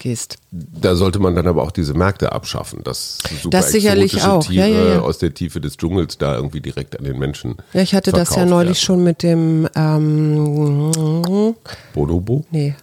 gehst. 0.00 0.38
Da 0.50 0.96
sollte 0.96 1.20
man 1.20 1.36
dann 1.36 1.46
aber 1.46 1.62
auch 1.62 1.70
diese 1.70 1.94
Märkte 1.94 2.32
abschaffen, 2.32 2.82
dass 2.82 3.18
super 3.42 3.50
das 3.50 3.70
sicherlich 3.70 4.22
auch. 4.24 4.44
Tiere 4.44 4.68
ja, 4.68 4.78
ja, 4.78 4.88
ja. 4.94 5.00
aus 5.00 5.18
der 5.18 5.32
Tiefe 5.32 5.60
des 5.60 5.76
Dschungels 5.76 6.18
da 6.18 6.34
irgendwie 6.34 6.60
direkt 6.60 6.98
an 6.98 7.04
den 7.04 7.18
Menschen. 7.18 7.56
Ja, 7.72 7.82
ich 7.82 7.94
hatte 7.94 8.10
das 8.10 8.34
ja 8.34 8.44
neulich 8.44 8.78
werden. 8.78 8.84
schon 8.84 9.04
mit 9.04 9.22
dem 9.22 9.68
ähm, 9.76 11.54
Bonobo? 11.94 12.44
Nee. 12.50 12.74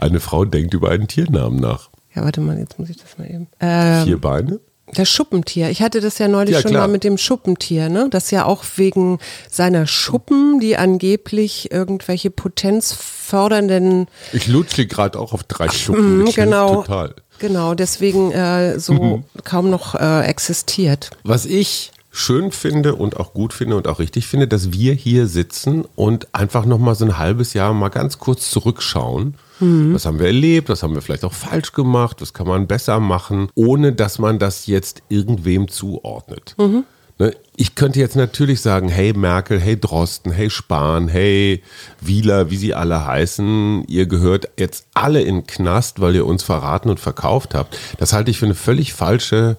Eine 0.00 0.20
Frau 0.20 0.46
denkt 0.46 0.72
über 0.72 0.90
einen 0.90 1.08
Tiernamen 1.08 1.60
nach. 1.60 1.90
Ja, 2.14 2.24
warte 2.24 2.40
mal, 2.40 2.58
jetzt 2.58 2.78
muss 2.78 2.88
ich 2.88 2.96
das 2.96 3.18
mal 3.18 3.30
eben. 3.30 3.48
Ähm, 3.60 4.04
Vier 4.04 4.18
Beine? 4.18 4.60
Das 4.94 5.08
Schuppentier. 5.08 5.70
Ich 5.70 5.82
hatte 5.82 6.00
das 6.00 6.18
ja 6.18 6.26
neulich 6.26 6.54
ja, 6.54 6.62
schon 6.62 6.72
klar. 6.72 6.86
mal 6.86 6.92
mit 6.92 7.04
dem 7.04 7.18
Schuppentier, 7.18 7.88
ne? 7.88 8.08
Das 8.10 8.30
ja 8.30 8.44
auch 8.44 8.64
wegen 8.76 9.18
seiner 9.48 9.86
Schuppen, 9.86 10.58
die 10.58 10.76
angeblich 10.76 11.70
irgendwelche 11.70 12.30
potenzfördernden. 12.30 14.08
Ich 14.32 14.48
lutsche 14.48 14.86
gerade 14.86 15.18
auch 15.18 15.32
auf 15.32 15.44
drei 15.44 15.68
Schuppen. 15.68 16.26
Ich 16.26 16.34
genau. 16.34 16.82
Total. 16.82 17.14
Genau, 17.38 17.74
deswegen 17.74 18.32
äh, 18.32 18.80
so 18.80 18.94
mhm. 18.94 19.24
kaum 19.44 19.70
noch 19.70 19.94
äh, 19.94 20.22
existiert. 20.22 21.10
Was 21.24 21.46
ich 21.46 21.92
schön 22.10 22.52
finde 22.52 22.96
und 22.96 23.18
auch 23.18 23.32
gut 23.32 23.52
finde 23.52 23.76
und 23.76 23.86
auch 23.86 23.98
richtig 23.98 24.26
finde, 24.26 24.48
dass 24.48 24.72
wir 24.72 24.94
hier 24.94 25.26
sitzen 25.26 25.84
und 25.94 26.34
einfach 26.34 26.64
noch 26.64 26.78
mal 26.78 26.94
so 26.94 27.04
ein 27.04 27.18
halbes 27.18 27.54
Jahr 27.54 27.72
mal 27.72 27.88
ganz 27.88 28.18
kurz 28.18 28.50
zurückschauen 28.50 29.34
Mhm. 29.60 29.94
Was 29.94 30.06
haben 30.06 30.18
wir 30.18 30.26
erlebt? 30.26 30.68
Was 30.68 30.82
haben 30.82 30.94
wir 30.94 31.02
vielleicht 31.02 31.24
auch 31.24 31.32
falsch 31.32 31.72
gemacht? 31.72 32.20
Was 32.20 32.32
kann 32.32 32.46
man 32.46 32.66
besser 32.66 32.98
machen, 32.98 33.48
ohne 33.54 33.92
dass 33.92 34.18
man 34.18 34.38
das 34.38 34.66
jetzt 34.66 35.02
irgendwem 35.08 35.68
zuordnet? 35.68 36.54
Mhm. 36.58 36.84
Ne? 37.18 37.36
Ich 37.54 37.74
könnte 37.74 38.00
jetzt 38.00 38.16
natürlich 38.16 38.62
sagen, 38.62 38.88
hey 38.88 39.12
Merkel, 39.12 39.60
hey 39.60 39.78
Drosten, 39.78 40.32
hey 40.32 40.48
Spahn, 40.48 41.08
hey 41.08 41.62
Wieler, 42.00 42.50
wie 42.50 42.56
sie 42.56 42.74
alle 42.74 43.06
heißen, 43.06 43.84
ihr 43.86 44.06
gehört 44.06 44.48
jetzt 44.58 44.86
alle 44.94 45.20
in 45.20 45.46
Knast, 45.46 46.00
weil 46.00 46.14
ihr 46.14 46.26
uns 46.26 46.42
verraten 46.42 46.88
und 46.88 46.98
verkauft 46.98 47.54
habt. 47.54 47.76
Das 47.98 48.14
halte 48.14 48.30
ich 48.30 48.38
für 48.38 48.46
eine 48.46 48.54
völlig 48.54 48.94
falsche 48.94 49.58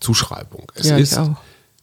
Zuschreibung. 0.00 0.72
Es 0.74 0.88
ja, 0.88 0.96
ist 0.96 1.20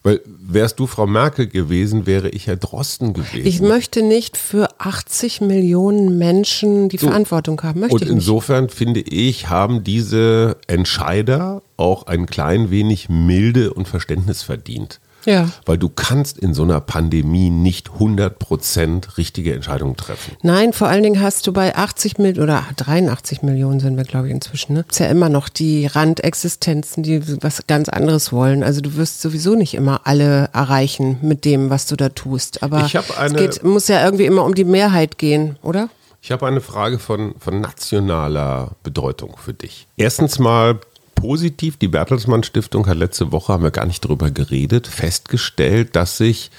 Weil 0.03 0.21
wärst 0.25 0.79
du 0.79 0.87
Frau 0.87 1.05
Merkel 1.05 1.47
gewesen, 1.47 2.07
wäre 2.07 2.29
ich 2.29 2.47
Herr 2.47 2.55
Drosten 2.55 3.13
gewesen. 3.13 3.45
Ich 3.45 3.61
möchte 3.61 4.01
nicht 4.01 4.35
für 4.35 4.69
80 4.79 5.41
Millionen 5.41 6.17
Menschen 6.17 6.89
die 6.89 6.97
so. 6.97 7.07
Verantwortung 7.07 7.61
haben. 7.61 7.81
Möchte 7.81 7.95
und 7.95 8.07
insofern 8.07 8.69
finde 8.69 9.01
ich, 9.01 9.49
haben 9.49 9.83
diese 9.83 10.57
Entscheider 10.65 11.61
auch 11.77 12.07
ein 12.07 12.25
klein 12.25 12.71
wenig 12.71 13.09
Milde 13.09 13.73
und 13.73 13.87
Verständnis 13.87 14.41
verdient. 14.41 14.99
Ja. 15.25 15.49
Weil 15.65 15.77
du 15.77 15.89
kannst 15.89 16.37
in 16.37 16.53
so 16.53 16.63
einer 16.63 16.79
Pandemie 16.79 17.49
nicht 17.49 17.89
100% 17.89 19.17
richtige 19.17 19.53
Entscheidungen 19.53 19.95
treffen. 19.95 20.35
Nein, 20.41 20.73
vor 20.73 20.87
allen 20.87 21.03
Dingen 21.03 21.21
hast 21.21 21.47
du 21.47 21.53
bei 21.53 21.75
80 21.75 22.17
Millionen 22.17 22.43
oder 22.43 22.65
83 22.77 23.41
Millionen 23.41 23.79
sind 23.79 23.97
wir, 23.97 24.03
glaube 24.03 24.27
ich, 24.27 24.33
inzwischen. 24.33 24.73
Ne? 24.73 24.85
Ist 24.89 24.99
ja 24.99 25.07
immer 25.07 25.29
noch 25.29 25.49
die 25.49 25.85
Randexistenzen, 25.85 27.03
die 27.03 27.21
was 27.43 27.67
ganz 27.67 27.89
anderes 27.89 28.31
wollen. 28.31 28.63
Also 28.63 28.81
du 28.81 28.95
wirst 28.95 29.21
sowieso 29.21 29.55
nicht 29.55 29.73
immer 29.73 30.01
alle 30.05 30.49
erreichen 30.53 31.17
mit 31.21 31.45
dem, 31.45 31.69
was 31.69 31.85
du 31.85 31.95
da 31.95 32.09
tust. 32.09 32.63
Aber 32.63 32.85
es 32.85 33.33
geht, 33.33 33.63
muss 33.63 33.87
ja 33.87 34.03
irgendwie 34.03 34.25
immer 34.25 34.43
um 34.43 34.55
die 34.55 34.65
Mehrheit 34.65 35.17
gehen, 35.17 35.57
oder? 35.61 35.89
Ich 36.23 36.31
habe 36.31 36.45
eine 36.45 36.61
Frage 36.61 36.99
von, 36.99 37.33
von 37.39 37.61
nationaler 37.61 38.71
Bedeutung 38.83 39.37
für 39.37 39.53
dich. 39.53 39.87
Erstens 39.97 40.37
mal 40.37 40.79
positiv. 41.21 41.77
Die 41.77 41.87
Bertelsmann 41.87 42.43
Stiftung 42.43 42.87
hat 42.87 42.97
letzte 42.97 43.31
Woche, 43.31 43.53
haben 43.53 43.63
wir 43.63 43.71
gar 43.71 43.85
nicht 43.85 44.01
drüber 44.01 44.31
geredet, 44.31 44.87
festgestellt, 44.87 45.95
dass 45.95 46.17
sich 46.17 46.51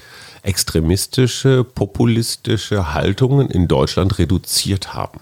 extremistische, 0.43 1.65
populistische 1.65 2.95
Haltungen 2.95 3.49
in 3.49 3.69
Deutschland 3.69 4.19
reduziert 4.19 4.95
haben. 4.95 5.21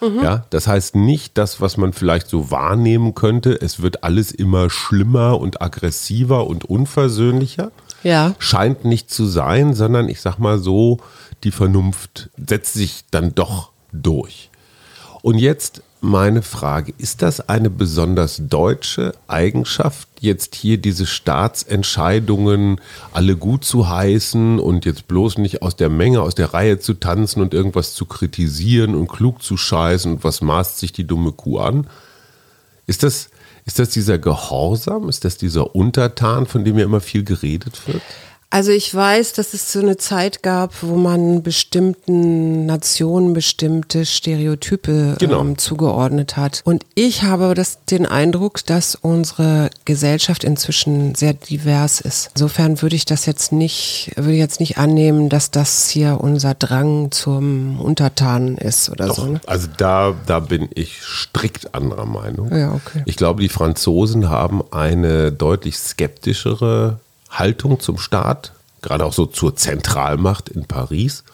Mhm. 0.00 0.22
Ja, 0.22 0.44
das 0.50 0.68
heißt 0.68 0.94
nicht 0.94 1.36
das, 1.38 1.60
was 1.60 1.76
man 1.76 1.92
vielleicht 1.92 2.28
so 2.28 2.50
wahrnehmen 2.50 3.14
könnte. 3.14 3.60
Es 3.60 3.82
wird 3.82 4.04
alles 4.04 4.30
immer 4.30 4.70
schlimmer 4.70 5.40
und 5.40 5.60
aggressiver 5.60 6.46
und 6.46 6.64
unversöhnlicher. 6.64 7.72
Ja. 8.04 8.34
Scheint 8.38 8.84
nicht 8.84 9.10
zu 9.10 9.26
sein, 9.26 9.74
sondern 9.74 10.08
ich 10.08 10.20
sag 10.20 10.38
mal 10.38 10.58
so, 10.58 10.98
die 11.42 11.50
Vernunft 11.50 12.30
setzt 12.36 12.74
sich 12.74 13.04
dann 13.10 13.34
doch 13.34 13.70
durch. 13.92 14.50
Und 15.22 15.38
jetzt 15.38 15.82
meine 16.00 16.42
Frage, 16.42 16.92
ist 16.98 17.22
das 17.22 17.48
eine 17.48 17.70
besonders 17.70 18.40
deutsche 18.48 19.14
Eigenschaft, 19.26 20.08
jetzt 20.20 20.54
hier 20.54 20.78
diese 20.78 21.06
Staatsentscheidungen 21.06 22.80
alle 23.12 23.36
gut 23.36 23.64
zu 23.64 23.88
heißen 23.88 24.58
und 24.58 24.84
jetzt 24.84 25.08
bloß 25.08 25.38
nicht 25.38 25.62
aus 25.62 25.76
der 25.76 25.88
Menge, 25.88 26.22
aus 26.22 26.34
der 26.34 26.54
Reihe 26.54 26.78
zu 26.78 26.94
tanzen 26.94 27.40
und 27.40 27.54
irgendwas 27.54 27.94
zu 27.94 28.06
kritisieren 28.06 28.94
und 28.94 29.08
klug 29.08 29.42
zu 29.42 29.56
scheißen 29.56 30.12
und 30.12 30.24
was 30.24 30.40
maßt 30.40 30.78
sich 30.78 30.92
die 30.92 31.06
dumme 31.06 31.32
Kuh 31.32 31.58
an? 31.58 31.86
Ist 32.86 33.02
das, 33.02 33.30
ist 33.64 33.78
das 33.78 33.90
dieser 33.90 34.18
Gehorsam? 34.18 35.08
Ist 35.08 35.24
das 35.24 35.36
dieser 35.36 35.74
Untertan, 35.74 36.46
von 36.46 36.64
dem 36.64 36.78
ja 36.78 36.84
immer 36.84 37.00
viel 37.00 37.24
geredet 37.24 37.86
wird? 37.86 38.02
Also 38.50 38.72
ich 38.72 38.94
weiß, 38.94 39.34
dass 39.34 39.52
es 39.52 39.70
so 39.72 39.80
eine 39.80 39.98
Zeit 39.98 40.42
gab, 40.42 40.82
wo 40.82 40.96
man 40.96 41.42
bestimmten 41.42 42.64
Nationen 42.64 43.34
bestimmte 43.34 44.06
Stereotype 44.06 45.16
genau. 45.18 45.40
ähm, 45.40 45.58
zugeordnet 45.58 46.38
hat. 46.38 46.62
Und 46.64 46.86
ich 46.94 47.24
habe 47.24 47.52
das, 47.52 47.84
den 47.84 48.06
Eindruck, 48.06 48.64
dass 48.64 48.94
unsere 48.94 49.68
Gesellschaft 49.84 50.44
inzwischen 50.44 51.14
sehr 51.14 51.34
divers 51.34 52.00
ist. 52.00 52.30
Insofern 52.34 52.80
würde 52.80 52.96
ich 52.96 53.04
das 53.04 53.26
jetzt 53.26 53.52
nicht, 53.52 54.12
würde 54.16 54.32
jetzt 54.32 54.60
nicht 54.60 54.78
annehmen, 54.78 55.28
dass 55.28 55.50
das 55.50 55.90
hier 55.90 56.18
unser 56.18 56.54
Drang 56.54 57.10
zum 57.10 57.78
Untertanen 57.78 58.56
ist 58.56 58.88
oder 58.88 59.08
Doch, 59.08 59.16
so. 59.16 59.26
Ne? 59.26 59.40
Also 59.46 59.68
da, 59.76 60.14
da 60.26 60.40
bin 60.40 60.70
ich 60.74 61.02
strikt 61.02 61.74
anderer 61.74 62.06
Meinung. 62.06 62.56
Ja, 62.56 62.72
okay. 62.72 63.02
Ich 63.04 63.16
glaube, 63.16 63.42
die 63.42 63.50
Franzosen 63.50 64.30
haben 64.30 64.62
eine 64.70 65.32
deutlich 65.32 65.76
skeptischere 65.76 67.00
Haltung 67.30 67.80
zum 67.80 67.98
Staat, 67.98 68.52
gerade 68.82 69.04
auch 69.04 69.12
so 69.12 69.26
zur 69.26 69.56
Zentralmacht 69.56 70.48
in 70.48 70.66
Paris. 70.66 71.24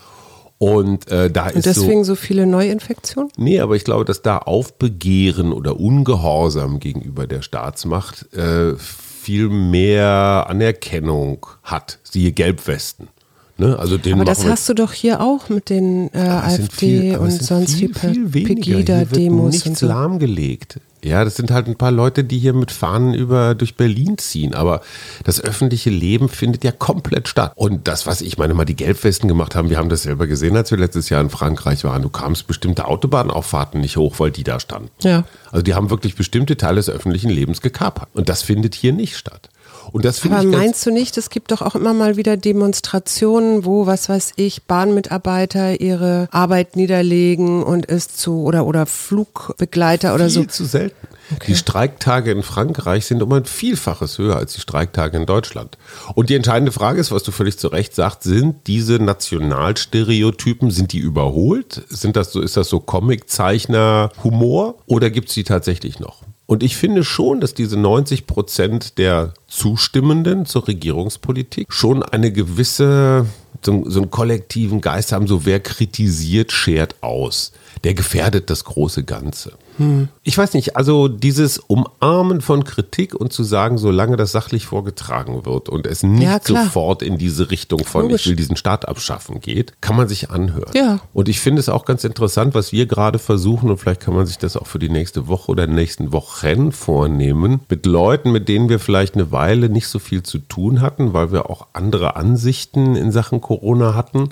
Und 0.59 1.11
äh, 1.11 1.31
da 1.31 1.47
Und 1.47 1.57
ist 1.57 1.67
deswegen 1.67 2.05
so, 2.05 2.15
so 2.15 2.21
viele 2.21 2.47
Neuinfektionen? 2.47 3.31
Nee, 3.37 3.61
aber 3.61 3.77
ich 3.77 3.85
glaube, 3.85 4.05
dass 4.05 4.23
da 4.23 4.39
Aufbegehren 4.39 5.53
oder 5.53 5.79
Ungehorsam 5.79 6.79
gegenüber 6.81 7.27
der 7.27 7.43
Staatsmacht 7.43 8.33
äh, 8.35 8.77
viel 8.77 9.49
mehr 9.49 10.47
Anerkennung 10.49 11.47
hat. 11.63 11.99
Siehe 12.03 12.33
Gelbwesten. 12.33 13.09
Ne? 13.57 13.79
Also 13.79 13.99
den 13.99 14.15
aber 14.15 14.25
das 14.25 14.45
hast 14.45 14.69
du 14.69 14.75
doch 14.75 14.93
hier 14.93 15.21
auch 15.21 15.49
mit 15.49 15.71
den 15.71 16.13
äh, 16.13 16.19
AfD 16.19 16.69
viel, 17.11 17.17
und 17.19 17.31
sonst 17.31 17.77
viel, 17.77 17.95
viel 17.95 18.29
Pegida-Demos. 18.29 19.65
Nichts 19.65 19.81
so. 19.81 19.87
lahmgelegt. 19.87 20.81
Ja, 21.05 21.23
das 21.23 21.37
sind 21.37 21.51
halt 21.51 21.69
ein 21.69 21.77
paar 21.77 21.91
Leute, 21.91 22.25
die 22.25 22.39
hier 22.39 22.55
mit 22.55 22.73
Fahnen 22.73 23.13
über 23.13 23.55
durch 23.55 23.77
Berlin 23.77 24.17
ziehen. 24.17 24.55
Aber 24.55 24.81
das 25.23 25.41
öffentliche 25.41 25.91
Leben 25.91 26.29
findet 26.29 26.65
ja 26.65 26.73
komplett 26.73 27.29
statt. 27.29 27.53
Und 27.57 27.87
das, 27.87 28.07
was 28.07 28.23
ich 28.23 28.39
meine, 28.39 28.55
mal 28.55 28.65
die 28.65 28.75
Gelbwesten 28.75 29.29
gemacht 29.29 29.55
haben, 29.55 29.69
wir 29.69 29.77
haben 29.77 29.91
das 29.91 30.05
selber 30.05 30.27
gesehen, 30.27 30.57
als 30.57 30.71
wir 30.71 30.79
letztes 30.79 31.11
Jahr 31.11 31.21
in 31.21 31.31
Frankreich 31.31 31.85
waren. 31.85 32.03
Du 32.03 32.09
kamst 32.09 32.47
bestimmte 32.47 32.87
Autobahnauffahrten 32.87 33.81
nicht 33.81 33.99
hoch, 33.99 34.19
weil 34.19 34.31
die 34.31 34.45
da 34.45 34.59
standen. 34.59 34.89
Ja. 35.03 35.25
Also 35.53 35.63
die 35.63 35.75
haben 35.75 35.91
wirklich 35.91 36.17
bestimmte 36.17 36.57
Teile 36.57 36.77
des 36.77 36.89
öffentlichen 36.89 37.31
Lebens 37.31 37.61
gekapert. 37.61 38.09
Und 38.15 38.31
das 38.31 38.43
findet 38.43 38.75
hier 38.75 38.95
nicht 38.95 39.17
statt. 39.17 39.51
Und 39.95 40.05
das 40.05 40.25
Aber 40.25 40.41
ich 40.41 40.49
meinst 40.49 40.85
du 40.85 40.91
nicht, 40.91 41.17
es 41.19 41.31
gibt 41.31 41.53
doch 41.53 41.63
auch 41.63 41.77
immer 41.77 41.95
mal 41.95 42.17
wieder 42.17 42.37
Demonstrationen, 42.37 43.65
wo, 43.65 43.87
was 43.87 44.09
weiß 44.09 44.33
ich, 44.35 44.65
Bahnmitarbeiter 44.65 45.81
ihre 45.81 46.27
Arbeit 46.33 46.75
niederlegen 46.75 47.63
und 47.63 47.89
es 47.89 48.09
zu 48.09 48.43
oder 48.43 48.67
oder 48.67 48.87
Flugbegleiter 48.87 50.13
oder 50.17 50.25
Viel 50.25 50.33
so. 50.33 50.45
zu 50.47 50.65
selten. 50.65 51.07
Okay. 51.33 51.45
Die 51.47 51.55
Streiktage 51.55 52.33
in 52.33 52.43
Frankreich 52.43 53.07
sind 53.07 53.23
um 53.23 53.33
ein 53.35 53.45
Vielfaches 53.45 54.19
höher 54.19 54.35
als 54.35 54.55
die 54.55 54.61
Streiktage 54.61 55.17
in 55.17 55.27
Deutschland. 55.27 55.79
Und 56.17 56.29
die 56.29 56.35
entscheidende 56.35 56.73
Frage 56.73 57.01
ist, 57.01 57.13
was 57.13 57.23
du 57.23 57.31
völlig 57.31 57.57
zu 57.57 57.69
Recht 57.69 57.95
sagst, 57.95 58.25
sind 58.25 58.67
diese 58.67 58.95
Nationalstereotypen, 58.95 60.73
sind 60.73 60.93
die 60.93 60.99
überholt? 60.99 61.83
Sind 61.89 62.17
das 62.17 62.33
so, 62.33 62.41
ist 62.41 62.57
das 62.57 62.69
so 62.69 62.81
Comiczeichner-Humor 62.81 64.75
oder 64.87 65.11
gibt 65.11 65.29
es 65.29 65.35
die 65.35 65.45
tatsächlich 65.45 66.01
noch? 66.01 66.25
Und 66.47 66.63
ich 66.63 66.77
finde 66.77 67.05
schon, 67.05 67.41
dass 67.41 67.55
diese 67.55 67.79
90 67.79 68.27
Prozent 68.27 68.99
der 68.99 69.33
Zustimmenden 69.49 70.45
zur 70.45 70.69
Regierungspolitik 70.69 71.73
schon 71.73 72.03
eine 72.03 72.33
gewisse, 72.33 73.27
so, 73.65 73.85
so 73.89 74.03
einen 74.03 74.11
kollektiven 74.11 74.81
Geist 74.81 75.13
haben, 75.13 75.27
so 75.27 75.47
wer 75.47 75.61
kritisiert, 75.61 76.53
schert 76.53 76.97
aus. 77.01 77.53
Der 77.85 77.95
gefährdet 77.95 78.51
das 78.51 78.65
große 78.65 79.05
Ganze. 79.05 79.53
Hm. 79.77 80.09
Ich 80.23 80.39
weiß 80.39 80.55
nicht, 80.55 80.77
also 80.77 81.09
dieses 81.09 81.59
Umarmen 81.59 82.41
von 82.41 82.65
Kritik 82.65 83.15
und 83.15 83.33
zu 83.33 83.45
sagen, 83.45 83.77
solange 83.77 84.17
das 84.17 84.33
sachlich 84.33 84.67
vorgetragen 84.67 85.45
wird 85.45 85.69
und 85.69 85.87
es 85.87 86.03
nicht 86.03 86.23
ja, 86.23 86.41
sofort 86.43 87.03
in 87.03 87.19
diese 87.19 87.51
Richtung 87.51 87.85
von 87.85 88.03
Logisch. 88.03 88.23
ich 88.23 88.29
will 88.29 88.37
diesen 88.37 88.57
Staat 88.57 88.89
abschaffen 88.89 89.41
geht, 89.41 89.81
kann 89.81 89.97
man 89.97 90.09
sich 90.09 90.31
anhören. 90.31 90.73
Ja. 90.75 91.01
Und 91.13 91.29
ich 91.29 91.41
finde 91.41 91.61
es 91.61 91.69
auch 91.69 91.85
ganz 91.85 92.05
interessant, 92.05 92.55
was 92.55 92.73
wir 92.73 92.87
gerade 92.87 93.19
versuchen 93.19 93.71
und 93.71 93.79
vielleicht 93.79 94.01
kann 94.01 94.15
man 94.15 94.27
sich 94.27 94.39
das 94.39 94.57
auch 94.57 94.67
für 94.67 94.79
die 94.79 94.89
nächste 94.89 95.29
Woche 95.29 95.51
oder 95.53 95.67
nächsten 95.67 96.13
Wochen 96.13 96.73
vornehmen, 96.73 97.61
mit 97.69 97.85
Leuten, 97.85 98.33
mit 98.33 98.49
denen 98.49 98.69
wir 98.69 98.79
vielleicht 98.79 99.15
eine 99.15 99.31
Weile 99.33 99.69
nicht 99.69 99.89
so 99.89 99.99
viel 99.99 100.23
zu 100.23 100.39
tun 100.39 100.81
hatten, 100.81 101.13
weil 101.13 101.33
wir 101.33 101.51
auch 101.51 101.67
andere 101.73 102.17
Ansichten 102.17 102.97
in 102.97 103.13
Sachen 103.13 103.41
Corona 103.41 103.95
hatten 103.95 104.31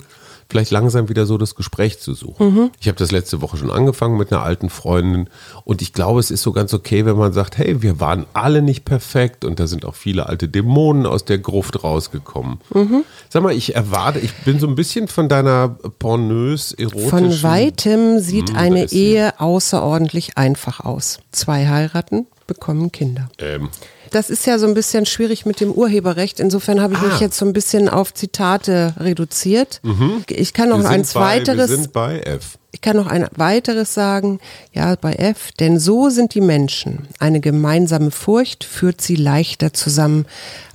vielleicht 0.53 0.69
langsam 0.69 1.09
wieder 1.09 1.25
so 1.25 1.39
das 1.39 1.55
Gespräch 1.55 1.99
zu 1.99 2.13
suchen. 2.13 2.53
Mhm. 2.53 2.71
Ich 2.79 2.87
habe 2.87 2.97
das 2.97 3.09
letzte 3.09 3.41
Woche 3.41 3.57
schon 3.57 3.71
angefangen 3.71 4.17
mit 4.19 4.31
einer 4.31 4.43
alten 4.43 4.69
Freundin 4.69 5.27
und 5.65 5.81
ich 5.81 5.93
glaube, 5.93 6.19
es 6.19 6.29
ist 6.29 6.43
so 6.43 6.51
ganz 6.51 6.75
okay, 6.75 7.07
wenn 7.07 7.17
man 7.17 7.33
sagt, 7.33 7.57
hey, 7.57 7.81
wir 7.81 7.99
waren 7.99 8.27
alle 8.33 8.61
nicht 8.61 8.85
perfekt 8.85 9.45
und 9.45 9.59
da 9.59 9.65
sind 9.65 9.83
auch 9.83 9.95
viele 9.95 10.27
alte 10.29 10.47
Dämonen 10.47 11.07
aus 11.07 11.25
der 11.25 11.39
Gruft 11.39 11.83
rausgekommen. 11.83 12.59
Mhm. 12.71 13.03
Sag 13.29 13.41
mal, 13.41 13.51
ich 13.53 13.75
erwarte, 13.75 14.19
ich 14.19 14.31
bin 14.45 14.59
so 14.59 14.67
ein 14.67 14.75
bisschen 14.75 15.07
von 15.07 15.27
deiner 15.27 15.69
pornös 15.97 16.71
erotischen... 16.71 17.09
Von 17.09 17.41
weitem 17.41 18.19
sieht 18.19 18.53
mh, 18.53 18.59
eine 18.59 18.91
Ehe 18.91 19.39
außerordentlich 19.39 20.37
einfach 20.37 20.81
aus. 20.81 21.17
Zwei 21.31 21.67
heiraten, 21.67 22.27
bekommen 22.47 22.91
Kinder. 22.91 23.29
Ähm, 23.39 23.69
das 24.11 24.29
ist 24.29 24.45
ja 24.45 24.59
so 24.59 24.67
ein 24.67 24.73
bisschen 24.73 25.05
schwierig 25.05 25.45
mit 25.45 25.59
dem 25.59 25.71
Urheberrecht. 25.71 26.39
Insofern 26.39 26.81
habe 26.81 26.93
ich 26.93 26.99
ah. 26.99 27.07
mich 27.07 27.19
jetzt 27.19 27.37
so 27.37 27.45
ein 27.45 27.53
bisschen 27.53 27.89
auf 27.89 28.13
Zitate 28.13 28.93
reduziert. 28.97 29.79
Mhm. 29.83 30.23
Ich 30.29 30.53
kann 30.53 30.69
noch 30.69 30.83
ein 30.85 31.03
weiteres. 31.15 31.69
Wir 31.69 31.77
sind 31.77 31.93
bei 31.93 32.19
F. 32.19 32.57
Ich 32.71 32.81
kann 32.81 32.95
noch 32.95 33.07
ein 33.07 33.27
weiteres 33.35 33.93
sagen, 33.93 34.39
ja, 34.71 34.95
bei 34.95 35.13
F, 35.13 35.51
denn 35.51 35.79
so 35.79 36.09
sind 36.09 36.33
die 36.33 36.41
Menschen. 36.41 37.07
Eine 37.19 37.39
gemeinsame 37.39 38.09
Furcht 38.09 38.63
führt 38.63 38.99
sie 38.99 39.15
leichter 39.15 39.73
zusammen 39.73 40.25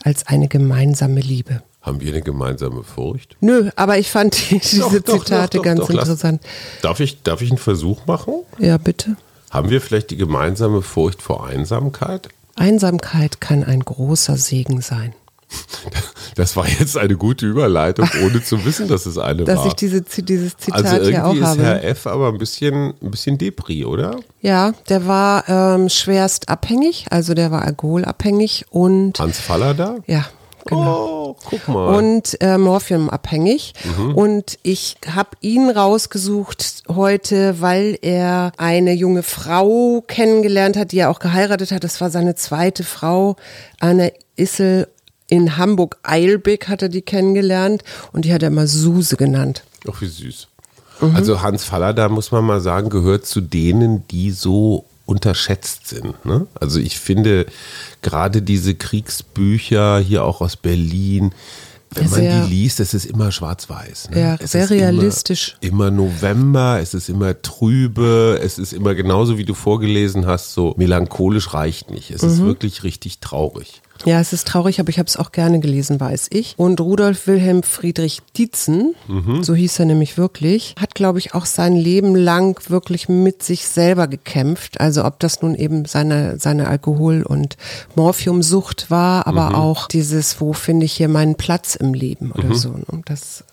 als 0.05 0.27
eine 0.27 0.47
gemeinsame 0.47 1.21
Liebe. 1.21 1.63
Haben 1.81 2.01
wir 2.01 2.13
eine 2.13 2.23
gemeinsame 2.23 2.85
Furcht? 2.85 3.37
Nö, 3.41 3.71
aber 3.75 3.99
ich 3.99 4.11
fand 4.11 4.51
die, 4.51 4.59
diese 4.61 4.81
doch, 4.81 4.93
doch, 5.01 5.25
Zitate 5.25 5.59
doch, 5.59 5.65
ganz 5.65 5.89
interessant. 5.89 6.43
Darf 6.83 7.01
ich, 7.01 7.23
darf 7.23 7.41
ich 7.41 7.51
einen 7.51 7.59
Versuch 7.59 8.07
machen? 8.07 8.35
Ja, 8.59 8.79
bitte. 8.79 9.17
Haben 9.51 9.71
wir 9.71 9.81
vielleicht 9.81 10.11
die 10.11 10.17
gemeinsame 10.17 10.83
Furcht 10.83 11.23
vor 11.23 11.47
Einsamkeit? 11.47 12.29
Einsamkeit 12.57 13.41
kann 13.41 13.65
ein 13.65 13.81
großer 13.81 14.37
Segen 14.37 14.81
sein. 14.81 15.15
Das 16.35 16.57
war 16.57 16.69
jetzt 16.69 16.97
eine 16.97 17.17
gute 17.17 17.47
Überleitung, 17.47 18.09
ohne 18.23 18.43
zu 18.43 18.65
wissen, 18.65 18.87
dass 18.87 19.07
es 19.07 19.17
eine 19.19 19.45
dass 19.45 19.57
war. 19.57 19.65
Dass 19.65 19.73
ich 19.73 19.77
diese, 19.77 20.03
dieses 20.03 20.57
Zitat 20.57 20.85
also 20.85 20.97
irgendwie 20.97 21.15
hier 21.15 21.27
auch 21.27 21.35
ist 21.35 21.43
habe. 21.43 21.63
Herr 21.63 21.85
F. 21.85 22.07
aber 22.07 22.29
ein 22.29 22.39
bisschen, 22.39 22.95
ein 23.03 23.11
bisschen 23.11 23.39
Depri, 23.39 23.85
oder? 23.85 24.21
Ja, 24.41 24.73
der 24.89 25.07
war 25.07 25.49
ähm, 25.49 25.89
schwerst 25.89 26.49
abhängig, 26.49 27.07
also 27.11 27.35
der 27.35 27.51
war 27.51 27.63
alkoholabhängig 27.63 28.67
und. 28.71 29.19
Hans 29.19 29.41
Faller 29.41 29.75
da? 29.75 29.97
Ja, 30.07 30.27
Genau. 30.67 31.07
Oh, 31.31 31.37
guck 31.45 31.69
mal. 31.69 31.95
Und 31.97 32.41
äh, 32.41 32.59
morphiumabhängig. 32.59 33.75
Mhm. 33.85 34.15
Und 34.15 34.59
ich 34.63 34.97
habe 35.07 35.31
ihn 35.41 35.71
rausgesucht 35.71 36.85
heute, 36.89 37.61
weil 37.61 37.99
er 38.03 38.53
eine 38.57 38.93
junge 38.93 39.23
Frau 39.23 40.03
kennengelernt 40.07 40.77
hat, 40.77 40.93
die 40.93 40.99
er 40.99 41.11
auch 41.11 41.21
geheiratet 41.21 41.73
hat. 41.73 41.85
Das 41.85 42.01
war 42.01 42.11
seine 42.11 42.35
zweite 42.35 42.85
Frau, 42.85 43.37
Anne 43.81 44.13
Issel. 44.37 44.89
In 45.31 45.59
Hamburg-Eilbeck 45.59 46.69
hat 46.69 46.81
er 46.81 46.89
die 46.89 47.03
kennengelernt 47.03 47.85
und 48.13 48.25
die 48.25 48.33
hat 48.33 48.43
er 48.43 48.49
immer 48.49 48.67
Suse 48.67 49.17
genannt. 49.17 49.63
Ach, 49.91 50.01
wie 50.01 50.07
süß. 50.07 50.49
Also 51.15 51.43
Hans 51.43 51.65
Faller, 51.65 51.93
da 51.95 52.09
muss 52.09 52.33
man 52.33 52.45
mal 52.45 52.61
sagen, 52.61 52.89
gehört 52.89 53.25
zu 53.27 53.41
denen, 53.41 54.09
die 54.09 54.31
so 54.31 54.85
unterschätzt 55.09 55.89
sind. 55.89 56.25
Ne? 56.27 56.47
Also 56.61 56.79
ich 56.81 56.99
finde 56.99 57.47
gerade 58.03 58.43
diese 58.43 58.75
Kriegsbücher 58.75 59.99
hier 60.01 60.23
auch 60.25 60.41
aus 60.43 60.57
Berlin, 60.57 61.33
wenn 61.95 62.11
man 62.11 62.21
Sehr- 62.21 62.43
die 62.45 62.51
liest, 62.51 62.81
es 62.81 62.93
ist 62.93 63.07
immer 63.07 63.33
schwarz-weiß. 63.33 64.11
Ne? 64.11 64.21
Ja, 64.21 64.37
es 64.39 64.53
sehr 64.53 64.65
ist 64.65 64.71
realistisch. 64.71 65.57
Immer, 65.63 65.89
immer 65.89 65.91
November, 65.91 66.79
es 66.83 66.93
ist 66.93 67.09
immer 67.09 67.41
trübe, 67.41 68.39
es 68.43 68.59
ist 68.59 68.75
immer 68.75 68.95
genauso 68.95 69.39
wie 69.39 69.45
du 69.47 69.55
vorgelesen 69.55 70.27
hast, 70.27 70.53
so 70.53 70.75
melancholisch 70.77 71.55
reicht 71.55 71.91
nicht. 71.91 72.11
Es 72.11 72.21
Mhm. 72.23 72.29
ist 72.29 72.43
wirklich 72.45 72.83
richtig 72.83 73.21
traurig. 73.21 73.81
Ja, 74.05 74.21
es 74.21 74.33
ist 74.33 74.47
traurig, 74.47 74.79
aber 74.81 74.91
ich 74.91 74.99
habe 74.99 75.09
es 75.09 75.17
auch 75.17 75.33
gerne 75.33 75.61
gelesen, 75.61 75.99
weiß 76.01 76.29
ich. 76.31 76.55
Und 76.57 76.81
Rudolf 76.81 77.27
Wilhelm 77.27 77.63
Friedrich 77.63 78.21
Dietzen, 78.37 78.95
so 79.43 79.55
hieß 79.55 79.79
er 79.81 79.87
nämlich 79.87 80.17
wirklich, 80.17 80.75
hat, 80.81 80.95
glaube 80.95 81.19
ich, 81.19 81.35
auch 81.35 81.47
sein 81.47 81.75
Leben 81.75 82.15
lang 82.15 82.61
wirklich 82.71 83.09
mit 83.09 83.43
sich 83.43 83.67
selber 83.67 84.07
gekämpft. 84.07 84.81
Also 84.81 85.05
ob 85.05 85.19
das 85.21 85.43
nun 85.43 85.55
eben 85.55 85.85
seine, 85.85 86.39
seine 86.39 86.69
Alkohol- 86.69 87.23
und 87.23 87.57
Morphiumsucht 87.97 88.91
war, 88.91 89.27
aber 89.27 89.57
auch 89.57 89.89
dieses, 89.89 90.41
wo 90.41 90.53
finde 90.53 90.87
ich 90.87 90.93
hier 90.93 91.09
meinen 91.09 91.35
Platz 91.35 91.75
im 91.75 91.93
Leben 91.95 92.33
oder 92.33 92.55
so. 92.55 92.71
Und 92.87 93.11
das, 93.11 93.45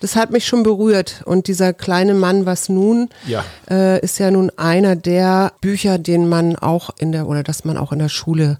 das 0.00 0.14
hat 0.14 0.30
mich 0.30 0.46
schon 0.46 0.62
berührt. 0.62 1.22
Und 1.24 1.48
dieser 1.48 1.72
kleine 1.72 2.14
Mann, 2.14 2.46
was 2.46 2.68
nun, 2.68 3.08
Ja. 3.26 3.44
äh, 3.70 4.00
ist 4.00 4.18
ja 4.18 4.30
nun 4.30 4.50
einer 4.56 4.94
der 4.94 5.52
Bücher, 5.60 5.98
den 5.98 6.28
man 6.28 6.54
auch 6.56 6.90
in 6.98 7.12
der, 7.12 7.26
oder 7.28 7.42
dass 7.42 7.64
man 7.64 7.76
auch 7.76 7.92
in 7.92 7.98
der 7.98 8.08
Schule 8.10 8.58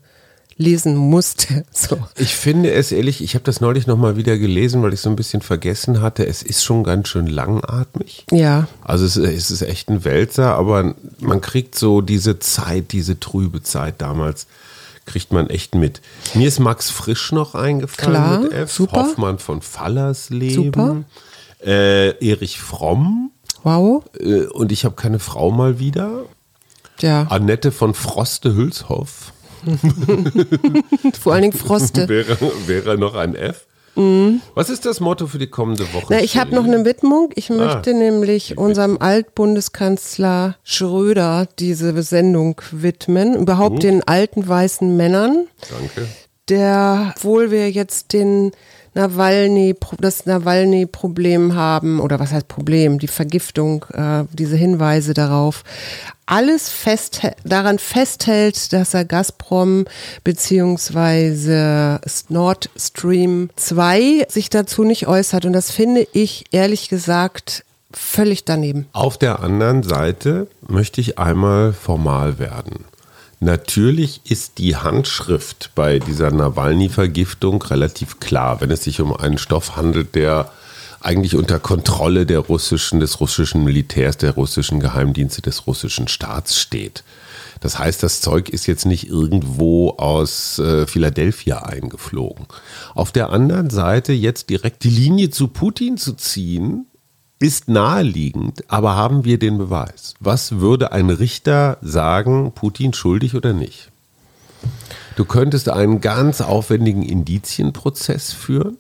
lesen 0.59 0.97
musste. 0.97 1.65
So. 1.71 1.99
Ich 2.17 2.35
finde 2.35 2.73
es 2.73 2.91
ehrlich, 2.93 3.23
ich 3.23 3.35
habe 3.35 3.45
das 3.45 3.61
neulich 3.61 3.87
nochmal 3.87 4.17
wieder 4.17 4.39
gelesen, 4.39 4.83
weil 4.83 4.95
ich 4.95 5.01
so 5.01 5.11
ein 5.11 5.17
bisschen 5.17 5.43
vergessen 5.43 6.01
hatte, 6.01 6.27
es 6.27 6.43
ist 6.43 6.65
schon 6.65 6.83
ganz 6.85 7.09
schön 7.09 7.27
langatmig. 7.27 8.25
Ja, 8.31 8.67
Also 8.83 9.05
es, 9.05 9.17
es 9.17 9.51
ist 9.51 9.63
echt 9.63 9.91
ein 9.91 10.05
Wälzer, 10.05 10.55
aber 10.55 10.95
man 11.21 11.41
kriegt 11.43 11.75
so 11.79 12.01
diese 12.01 12.39
Zeit, 12.39 12.93
diese 12.93 13.21
trübe 13.21 13.63
Zeit 13.63 14.01
damals, 14.01 14.47
kriegt 15.05 15.31
man 15.33 15.51
echt 15.51 15.75
mit. 15.75 16.01
Mir 16.35 16.49
ist 16.49 16.59
Max 16.59 16.91
Frisch 16.91 17.33
noch 17.33 17.55
eingefallen 17.55 18.13
Klar, 18.13 18.39
mit 18.41 18.53
F. 18.53 18.73
super. 18.73 19.03
Hoffmann 19.03 19.39
von 19.39 19.61
Fallersleben. 19.63 20.65
Super. 20.65 20.97
Äh, 21.65 22.11
Erich 22.27 22.59
Fromm. 22.61 23.31
wow. 23.63 24.03
Äh, 24.19 24.47
und 24.47 24.73
ich 24.73 24.85
habe 24.85 24.95
keine 24.97 25.19
Frau 25.19 25.51
mal 25.51 25.79
wieder. 25.79 26.25
Ja, 27.01 27.25
Annette 27.29 27.73
von 27.73 27.93
Froste-Hülshoff. 27.93 29.33
vor 31.21 31.33
allen 31.33 31.43
Dingen 31.43 31.53
Froste. 31.57 32.09
Wäre, 32.09 32.37
wäre 32.67 32.99
noch 32.99 33.15
ein 33.15 33.35
F. 33.35 33.67
Was 34.55 34.69
ist 34.69 34.85
das 34.85 35.01
Motto 35.01 35.27
für 35.27 35.39
die 35.39 35.47
kommende 35.47 35.85
Woche? 35.95 36.09
Na, 36.11 36.21
ich 36.21 36.37
habe 36.37 36.55
noch 36.55 36.65
eine 36.65 36.85
Widmung. 36.85 37.31
Ich 37.35 37.51
Ah. 37.51 37.55
möchte 37.55 37.95
nämlich 37.95 38.59
unserem 38.59 38.99
Altbundeskanzler 39.01 40.57
Schröder 40.65 41.49
diese 41.59 42.03
Sendung 42.03 42.61
widmen. 42.73 43.35
Überhaupt 43.37 43.83
den 43.83 44.07
alten 44.07 44.47
weißen 44.47 44.95
Männern. 44.97 45.47
Danke. 45.71 46.09
der, 46.51 47.15
obwohl 47.17 47.51
wir 47.51 47.71
jetzt 47.71 48.13
den 48.13 48.53
Nawalny, 48.97 49.75
das 50.01 50.25
Nawalny-Problem 50.25 51.55
haben, 51.55 52.01
oder 52.01 52.19
was 52.19 52.33
heißt 52.33 52.49
Problem, 52.49 52.99
die 52.99 53.09
Vergiftung, 53.09 53.85
äh, 53.93 54.25
diese 54.33 54.57
Hinweise 54.57 55.13
darauf, 55.13 55.63
alles 56.25 56.71
fest, 56.71 57.21
daran 57.45 57.79
festhält, 57.79 58.73
dass 58.73 58.95
er 58.95 59.05
Gazprom 59.05 59.85
beziehungsweise 60.25 62.01
Nord 62.29 62.71
Stream 62.77 63.51
2 63.55 64.27
sich 64.29 64.51
dazu 64.51 64.83
nicht 64.83 65.07
äußert. 65.07 65.45
Und 65.45 65.53
das 65.53 65.71
finde 65.71 66.09
ich 66.13 66.47
ehrlich 66.51 66.89
gesagt 66.89 67.65
völlig 67.93 68.45
daneben. 68.45 68.87
Auf 68.93 69.19
der 69.19 69.41
anderen 69.41 69.83
Seite 69.83 70.49
möchte 70.67 71.01
ich 71.01 71.19
einmal 71.19 71.73
formal 71.73 72.39
werden. 72.39 72.87
Natürlich 73.47 74.23
ist 74.25 74.59
die 74.59 74.75
Handschrift 74.75 75.71
bei 75.77 76.01
dieser 76.01 76.33
Nawalny-Vergiftung 76.33 77.63
relativ 77.63 78.19
klar, 78.19 78.61
wenn 78.61 78.73
es 78.73 78.83
sich 78.83 79.01
um 79.01 79.17
einen 79.17 79.39
Stoff 79.39 79.77
handelt, 79.77 80.17
der 80.17 80.51
eigentlich 80.99 81.37
unter 81.37 81.61
Kontrolle 81.61 82.27
der 82.27 82.41
russischen, 82.41 82.99
des 82.99 83.21
russischen 83.21 83.63
Militärs, 83.63 84.17
der 84.17 84.33
russischen 84.33 84.81
Geheimdienste, 84.81 85.43
des 85.43 85.69
russischen 85.69 86.09
Staats 86.09 86.59
steht. 86.59 87.05
Das 87.61 87.79
heißt, 87.79 88.03
das 88.03 88.21
Zeug 88.21 88.49
ist 88.49 88.67
jetzt 88.67 88.85
nicht 88.85 89.09
irgendwo 89.09 89.91
aus 89.91 90.59
äh, 90.59 90.89
Philadelphia 90.89 91.63
eingeflogen. 91.63 92.47
Auf 92.97 93.13
der 93.13 93.31
anderen 93.31 93.71
Seite 93.71 94.13
jetzt 94.13 94.51
direkt 94.51 94.83
die 94.83 94.91
Linie 94.91 95.31
zu 95.31 95.47
Putin 95.47 95.99
zu 95.99 96.15
ziehen, 96.15 96.87
ist 97.39 97.69
naheliegend, 97.69 98.65
aber 98.69 98.97
haben 98.97 99.25
wir 99.25 99.39
den 99.39 99.59
Beweis? 99.59 100.15
Was 100.21 100.59
würde 100.61 100.93
ein 100.93 101.11
Richter 101.11 101.79
sagen, 101.83 102.53
Putin 102.55 102.95
schuldig 102.95 103.35
oder 103.35 103.53
nicht? 103.53 103.91
Du 105.17 105.25
könntest 105.25 105.69
einen 105.69 106.01
ganz 106.01 106.41
aufwendigen 106.41 107.03
Indizienprozess 107.03 108.33
führen, 108.33 108.79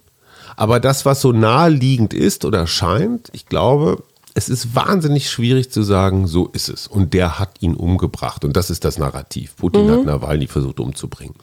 aber 0.56 0.80
das, 0.80 1.04
was 1.04 1.20
so 1.20 1.32
naheliegend 1.32 2.14
ist 2.14 2.44
oder 2.44 2.66
scheint, 2.66 3.28
ich 3.32 3.46
glaube, 3.46 4.02
es 4.36 4.50
ist 4.50 4.74
wahnsinnig 4.74 5.30
schwierig 5.30 5.70
zu 5.70 5.82
sagen, 5.82 6.26
so 6.26 6.46
ist 6.48 6.68
es. 6.68 6.86
Und 6.86 7.14
der 7.14 7.38
hat 7.38 7.62
ihn 7.62 7.74
umgebracht. 7.74 8.44
Und 8.44 8.54
das 8.54 8.68
ist 8.68 8.84
das 8.84 8.98
Narrativ. 8.98 9.56
Putin 9.56 9.90
hat 9.90 10.04
Nawalny 10.04 10.46
versucht 10.46 10.78
umzubringen. 10.78 11.34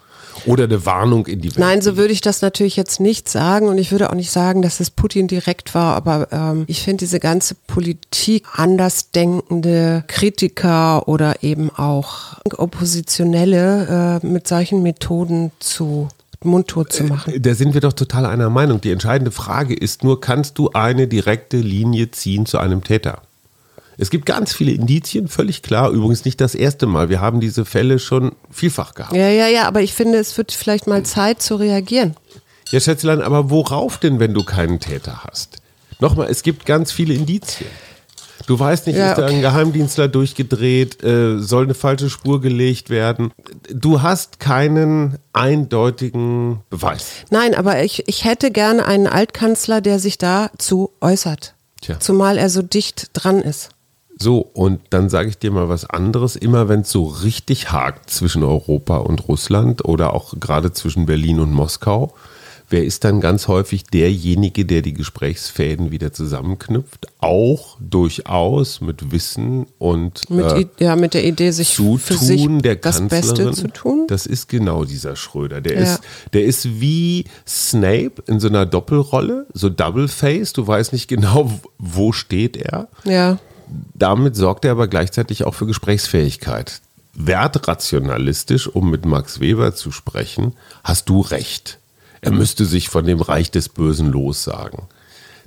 Oder 0.46 0.66
eine 0.66 0.86
Warnung 0.86 1.28
in 1.28 1.42
die 1.42 1.50
Welt. 1.50 1.60
Nein, 1.60 1.82
so 1.82 1.98
würde 1.98 2.14
ich 2.14 2.22
das 2.22 2.42
natürlich 2.42 2.76
jetzt 2.76 3.00
nicht 3.00 3.30
sagen 3.30 3.68
und 3.68 3.78
ich 3.78 3.92
würde 3.92 4.10
auch 4.10 4.16
nicht 4.16 4.32
sagen, 4.32 4.62
dass 4.62 4.80
es 4.80 4.90
Putin 4.90 5.28
direkt 5.28 5.74
war, 5.74 5.96
aber 5.96 6.28
ähm, 6.32 6.66
ich 6.68 6.82
finde 6.82 7.00
diese 7.00 7.20
ganze 7.20 7.56
Politik 7.68 8.46
andersdenkende 8.54 10.04
Kritiker 10.08 11.08
oder 11.08 11.44
eben 11.44 11.70
auch 11.70 12.38
Oppositionelle 12.58 14.20
äh, 14.22 14.26
mit 14.26 14.48
solchen 14.48 14.84
Methoden 14.84 15.52
zu 15.60 16.10
mundtot 16.46 16.92
zu 16.92 17.06
machen. 17.06 17.34
Da 17.42 17.56
sind 17.56 17.74
wir 17.74 17.82
doch 17.82 17.94
total 17.94 18.26
einer 18.26 18.50
Meinung. 18.50 18.82
Die 18.82 18.92
entscheidende 18.92 19.32
Frage 19.32 19.74
ist 19.74 20.04
nur, 20.04 20.20
kannst 20.20 20.58
du 20.58 20.70
eine 20.72 21.08
direkte 21.08 21.58
Linie 21.58 22.12
ziehen 22.12 22.46
zu 22.46 22.58
einem 22.58 22.84
Täter? 22.84 23.22
Es 23.98 24.10
gibt 24.10 24.26
ganz 24.26 24.54
viele 24.54 24.72
Indizien, 24.72 25.28
völlig 25.28 25.62
klar. 25.62 25.90
Übrigens 25.92 26.26
nicht 26.26 26.42
das 26.42 26.56
erste 26.56 26.86
Mal. 26.88 27.10
Wir 27.10 27.22
haben 27.22 27.40
diese 27.40 27.66
Fälle 27.66 28.00
schon 28.00 28.34
vielfach 28.50 28.94
gehabt. 28.96 29.16
Ja, 29.16 29.30
ja, 29.30 29.48
ja, 29.48 29.68
aber 29.68 29.82
ich 29.82 29.94
finde, 29.94 30.18
es 30.18 30.38
wird 30.38 30.52
vielleicht 30.52 30.88
mal 30.88 31.04
Zeit 31.04 31.42
zu 31.42 31.56
reagieren. 31.56 32.16
Ja, 32.70 32.80
Schätzlein, 32.80 33.22
aber 33.22 33.50
worauf 33.50 33.98
denn, 34.00 34.20
wenn 34.20 34.34
du 34.34 34.44
keinen 34.44 34.80
Täter 34.80 35.24
hast? 35.24 35.58
Nochmal, 36.00 36.28
es 36.30 36.42
gibt 36.44 36.66
ganz 36.66 36.92
viele 36.92 37.14
Indizien. 37.14 37.70
Du 38.48 38.60
weißt 38.60 38.88
nicht, 38.88 38.98
Ja, 38.98 39.12
ist 39.12 39.18
da 39.20 39.26
okay. 39.26 39.36
ein 39.36 39.42
Geheimdienstler 39.42 40.08
durchgedreht, 40.10 41.02
äh, 41.04 41.40
soll 41.40 41.64
eine 41.64 41.76
falsche 41.76 42.10
Spur 42.10 42.42
gelegt 42.42 42.90
werden. 42.90 43.32
Du 43.72 44.02
hast 44.02 44.40
keinen 44.42 45.18
eindeutigen 45.32 46.62
Beweis. 46.70 47.12
Nein, 47.30 47.56
aber 47.56 47.84
ich, 47.84 48.08
ich 48.08 48.26
hätte 48.26 48.52
gerne 48.52 48.86
einen 48.86 49.08
Altkanzler, 49.08 49.80
der 49.82 50.00
sich 50.00 50.18
dazu 50.18 50.92
äußert. 51.00 51.56
Tja. 51.82 52.00
Zumal 52.00 52.38
er 52.38 52.50
so 52.50 52.62
dicht 52.62 53.12
dran 53.14 53.40
ist. 53.42 53.70
So, 54.20 54.40
und 54.54 54.80
dann 54.92 55.10
sage 55.10 55.30
ich 55.30 55.38
dir 55.38 55.52
mal 55.52 55.70
was 55.70 55.86
anderes. 55.86 56.36
Immer 56.36 56.70
wenn 56.70 56.82
es 56.82 56.90
so 56.92 57.06
richtig 57.06 57.72
hakt 57.72 58.10
zwischen 58.10 58.44
Europa 58.44 58.98
und 58.98 59.28
Russland 59.28 59.84
oder 59.86 60.14
auch 60.14 60.34
gerade 60.40 60.72
zwischen 60.72 61.06
Berlin 61.06 61.40
und 61.40 61.52
Moskau, 61.52 62.14
wer 62.70 62.84
ist 62.86 63.04
dann 63.04 63.22
ganz 63.22 63.48
häufig 63.48 63.84
derjenige, 63.86 64.66
der 64.66 64.82
die 64.82 64.94
Gesprächsfäden 64.94 65.92
wieder 65.92 66.14
zusammenknüpft? 66.14 67.08
Auch 67.20 67.78
durchaus 67.80 68.82
mit 68.82 69.12
Wissen 69.12 69.66
und 69.80 70.30
Mit, 70.30 70.46
äh, 70.46 70.66
ja, 70.80 70.96
mit 70.96 71.14
der 71.14 71.26
Idee, 71.26 71.52
sich 71.52 71.76
für 71.76 71.98
sich 72.14 72.42
Zutun 72.42 72.62
der 72.62 72.76
das 72.78 72.98
Kanzlerin. 73.00 73.46
Beste 73.48 73.62
zu 73.62 73.68
tun. 73.70 74.06
Das 74.08 74.26
ist 74.26 74.48
genau 74.48 74.86
dieser 74.86 75.16
Schröder. 75.16 75.60
Der, 75.62 75.74
Ja. 75.74 75.82
ist, 75.96 76.02
der 76.34 76.44
ist 76.46 76.80
wie 76.80 77.26
Snape 77.48 78.24
in 78.28 78.40
so 78.40 78.48
einer 78.48 78.66
Doppelrolle, 78.66 79.48
so 79.54 79.70
Double-Face. 79.70 80.54
Du 80.54 80.66
weißt 80.66 80.94
nicht 80.94 81.08
genau, 81.08 81.52
wo 81.78 82.12
steht 82.12 82.58
er 82.58 82.88
Ja. 83.06 83.38
Damit 83.94 84.36
sorgt 84.36 84.66
er 84.66 84.72
aber 84.72 84.88
gleichzeitig 84.88 85.46
auch 85.46 85.54
für 85.54 85.66
Gesprächsfähigkeit. 85.66 86.82
Wertrationalistisch, 87.14 88.68
um 88.68 88.90
mit 88.90 89.06
Max 89.06 89.40
Weber 89.40 89.76
zu 89.76 89.92
sprechen, 89.92 90.54
hast 90.84 91.10
du 91.10 91.22
recht. 91.22 91.80
Er 92.22 92.32
müsste 92.32 92.66
sich 92.66 92.90
von 92.90 93.06
dem 93.06 93.22
Reich 93.22 93.52
des 93.52 93.70
Bösen 93.70 94.12
lossagen. 94.12 94.84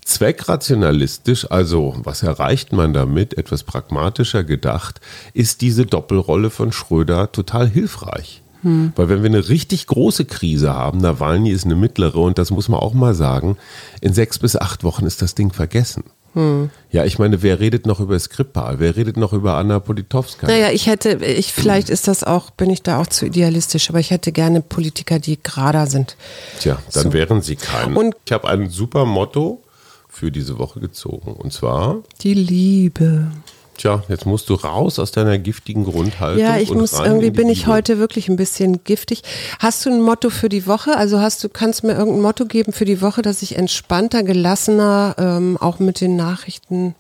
Zweckrationalistisch, 0.05 1.51
also 1.51 1.97
was 2.05 2.23
erreicht 2.23 2.73
man 2.73 2.93
damit, 2.93 3.37
etwas 3.37 3.65
pragmatischer 3.65 4.45
gedacht, 4.45 5.01
ist 5.35 5.63
diese 5.63 5.87
Doppelrolle 5.87 6.51
von 6.51 6.71
Schröder 6.71 7.33
total 7.33 7.69
hilfreich. 7.69 8.43
Hm. 8.63 8.93
Weil 8.95 9.09
wenn 9.09 9.23
wir 9.23 9.31
eine 9.31 9.49
richtig 9.49 9.87
große 9.87 10.25
Krise 10.27 10.73
haben, 10.73 10.99
Nawalny 10.99 11.51
ist 11.51 11.65
eine 11.65 11.75
mittlere 11.75 12.19
und 12.19 12.39
das 12.39 12.51
muss 12.51 12.69
man 12.69 12.81
auch 12.81 12.95
mal 12.95 13.15
sagen, 13.15 13.57
in 14.01 14.13
sechs 14.13 14.39
bis 14.39 14.55
acht 14.55 14.85
Wochen 14.85 15.07
ist 15.07 15.23
das 15.23 15.35
Ding 15.35 15.53
vergessen. 15.53 16.05
Hm. 16.37 16.69
Ja, 16.91 17.07
ich 17.07 17.19
meine, 17.19 17.43
wer 17.43 17.61
redet 17.61 17.87
noch 17.87 17.99
über 17.99 18.19
Skripal? 18.19 18.79
Wer 18.79 18.95
redet 18.95 19.17
noch 19.17 19.33
über 19.33 19.55
Anna 19.55 19.81
Politowska? 19.81 20.47
Naja, 20.47 20.71
ich 20.71 20.87
hätte, 20.87 21.25
ich, 21.25 21.51
vielleicht 21.51 21.89
ist 21.89 22.09
das 22.09 22.25
auch, 22.25 22.51
bin 22.51 22.69
ich 22.69 22.83
da 22.83 23.01
auch 23.01 23.07
zu 23.07 23.25
idealistisch, 23.25 23.89
aber 23.89 24.01
ich 24.01 24.11
hätte 24.11 24.33
gerne 24.33 24.61
Politiker, 24.61 25.19
die 25.19 25.43
gerader 25.43 25.87
sind. 25.87 26.15
Tja, 26.61 26.79
dann 26.93 27.05
so. 27.05 27.13
wären 27.15 27.41
sie 27.41 27.57
kein. 27.57 27.97
Und 27.97 28.15
ich 28.27 28.33
habe 28.33 28.49
ein 28.49 28.69
super 28.69 29.07
Motto 29.07 29.63
für 30.11 30.31
diese 30.31 30.59
Woche 30.59 30.79
gezogen. 30.79 31.33
Und 31.33 31.55
zwar? 31.55 32.03
Die 32.21 32.35
Liebe. 32.35 33.31
Tja, 33.77 34.03
jetzt 34.09 34.27
musst 34.27 34.49
du 34.49 34.55
raus 34.55 34.99
aus 34.99 35.13
deiner 35.13 35.39
giftigen 35.39 35.85
Grundhaltung. 35.85 36.43
Ja, 36.43 36.59
ich 36.59 36.73
muss 36.73 36.93
irgendwie 36.93 37.31
bin 37.31 37.49
ich 37.49 37.67
heute 37.67 37.99
wirklich 37.99 38.29
ein 38.29 38.37
bisschen 38.37 38.85
giftig. 38.85 39.23
Hast 39.59 39.85
du 39.85 39.91
ein 39.91 40.01
Motto 40.01 40.31
für 40.31 40.49
die 40.49 40.67
Woche? 40.67 40.97
Also 40.97 41.21
hast 41.21 41.45
du 41.45 41.49
kannst 41.49 41.85
mir 41.85 41.93
irgendein 41.93 42.23
Motto 42.23 42.47
geben 42.47 42.73
für 42.73 42.85
die 42.85 43.03
Woche, 43.03 43.23
dass 43.23 43.43
ich 43.43 43.57
entspannter, 43.57 44.23
gelassener 44.23 45.15
ähm, 45.19 45.57
auch 45.59 45.79
mit 45.79 46.01
den 46.01 46.17
Nachrichten 46.17 46.95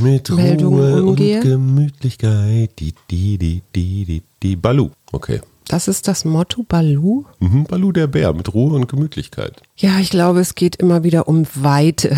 mit 0.00 0.30
Meldungen 0.30 0.94
Ruhe 0.94 1.02
umgehe? 1.02 1.36
und 1.36 1.42
Gemütlichkeit. 1.42 2.70
Die, 2.78 2.94
die, 3.10 3.38
die, 3.38 3.62
die, 3.74 4.04
die, 4.04 4.22
die. 4.42 4.56
Balu. 4.56 4.90
Okay. 5.12 5.40
Das 5.66 5.88
ist 5.88 6.08
das 6.08 6.24
Motto 6.24 6.64
Balu? 6.64 7.24
Mhm, 7.38 7.64
Balu 7.64 7.92
der 7.92 8.06
Bär 8.06 8.32
mit 8.32 8.52
Ruhe 8.52 8.74
und 8.74 8.88
Gemütlichkeit. 8.88 9.62
Ja, 9.76 9.98
ich 10.00 10.10
glaube, 10.10 10.40
es 10.40 10.54
geht 10.54 10.76
immer 10.76 11.04
wieder 11.04 11.28
um 11.28 11.46
Weite. 11.54 12.16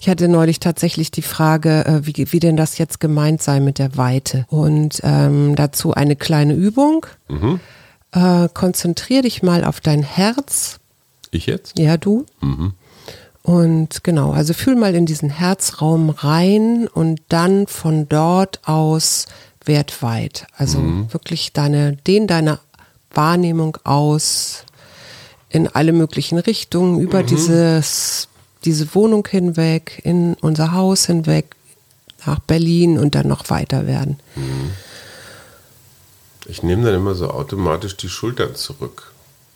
Ich 0.00 0.08
hatte 0.08 0.28
neulich 0.28 0.60
tatsächlich 0.60 1.10
die 1.10 1.22
Frage, 1.22 1.84
äh, 1.84 2.06
wie, 2.06 2.32
wie 2.32 2.40
denn 2.40 2.56
das 2.56 2.78
jetzt 2.78 3.00
gemeint 3.00 3.42
sei 3.42 3.60
mit 3.60 3.78
der 3.78 3.96
Weite. 3.96 4.46
Und 4.48 5.00
ähm, 5.02 5.56
dazu 5.56 5.94
eine 5.94 6.16
kleine 6.16 6.54
Übung. 6.54 7.06
Mhm. 7.28 7.60
Äh, 8.12 8.48
konzentrier 8.52 9.22
dich 9.22 9.42
mal 9.42 9.64
auf 9.64 9.80
dein 9.80 10.02
Herz. 10.02 10.78
Ich 11.30 11.46
jetzt? 11.46 11.78
Ja, 11.78 11.96
du. 11.96 12.26
Mhm. 12.40 12.74
Und 13.42 14.04
genau, 14.04 14.32
also 14.32 14.54
fühl 14.54 14.76
mal 14.76 14.94
in 14.94 15.06
diesen 15.06 15.30
Herzraum 15.30 16.10
rein 16.10 16.86
und 16.86 17.20
dann 17.28 17.66
von 17.66 18.08
dort 18.08 18.60
aus 18.68 19.26
wertweit. 19.64 20.46
Also 20.56 20.78
mhm. 20.78 21.12
wirklich 21.12 21.52
deine, 21.52 21.96
den 21.96 22.26
deine 22.26 22.60
Wahrnehmung 23.12 23.78
aus 23.84 24.64
in 25.48 25.68
alle 25.68 25.92
möglichen 25.92 26.38
Richtungen, 26.38 27.00
über 27.00 27.22
mhm. 27.22 27.26
dieses 27.26 28.28
diese 28.64 28.94
Wohnung 28.94 29.26
hinweg, 29.26 30.00
in 30.04 30.34
unser 30.34 30.72
Haus 30.72 31.06
hinweg, 31.06 31.56
nach 32.26 32.38
Berlin 32.38 32.98
und 32.98 33.14
dann 33.14 33.28
noch 33.28 33.50
weiter 33.50 33.86
werden. 33.86 34.18
Mhm. 34.36 34.70
Ich 36.46 36.62
nehme 36.62 36.84
dann 36.84 36.94
immer 36.94 37.14
so 37.14 37.30
automatisch 37.30 37.96
die 37.96 38.08
Schultern 38.08 38.54
zurück. 38.54 39.12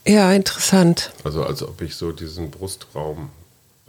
Ja, 0.07 0.33
interessant. 0.33 1.11
Also 1.25 1.45
als 1.45 1.63
ob 1.63 1.83
ich 1.83 1.97
so 1.97 2.13
diesen 2.13 2.51
Brustraum 2.51 3.31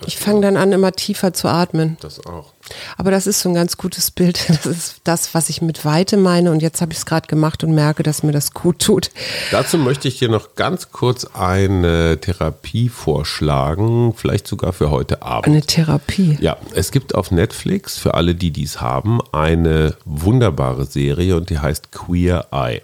ich 0.06 0.18
fange 0.18 0.42
dann 0.42 0.58
an, 0.58 0.72
immer 0.72 0.92
tiefer 0.92 1.34
zu 1.34 1.48
atmen. 1.48 1.98
Das 2.02 2.24
auch. 2.26 2.54
Aber 2.98 3.10
das 3.10 3.26
ist 3.26 3.40
so 3.40 3.50
ein 3.50 3.56
ganz 3.56 3.78
gutes 3.78 4.12
Bild. 4.12 4.40
Das 4.58 4.66
ist 4.66 5.02
das, 5.04 5.34
was 5.34 5.50
ich 5.50 5.62
mit 5.62 5.86
Weite 5.86 6.18
meine. 6.18 6.52
Und 6.52 6.62
jetzt 6.62 6.82
habe 6.82 6.92
ich 6.92 7.00
es 7.00 7.06
gerade 7.06 7.28
gemacht 7.28 7.64
und 7.64 7.74
merke, 7.74 8.04
dass 8.04 8.24
mir 8.24 8.32
das 8.32 8.54
gut 8.54 8.80
tut. 8.80 9.10
Dazu 9.52 9.78
möchte 9.78 10.08
ich 10.08 10.20
dir 10.20 10.30
noch 10.30 10.56
ganz 10.56 10.92
kurz 10.92 11.26
eine 11.26 12.20
Therapie 12.20 12.90
vorschlagen. 12.90 14.14
Vielleicht 14.16 14.48
sogar 14.48 14.74
für 14.74 14.92
heute 14.92 15.22
Abend. 15.22 15.48
Eine 15.48 15.62
Therapie? 15.62 16.38
Ja, 16.42 16.58
es 16.74 16.92
gibt 16.92 17.16
auf 17.16 17.32
Netflix, 17.32 17.98
für 17.98 18.14
alle, 18.14 18.36
die 18.36 18.52
dies 18.52 18.82
haben, 18.82 19.20
eine 19.32 19.96
wunderbare 20.06 20.86
Serie 20.86 21.36
und 21.36 21.50
die 21.50 21.60
heißt 21.60 21.92
Queer 21.92 22.48
Eye. 22.52 22.82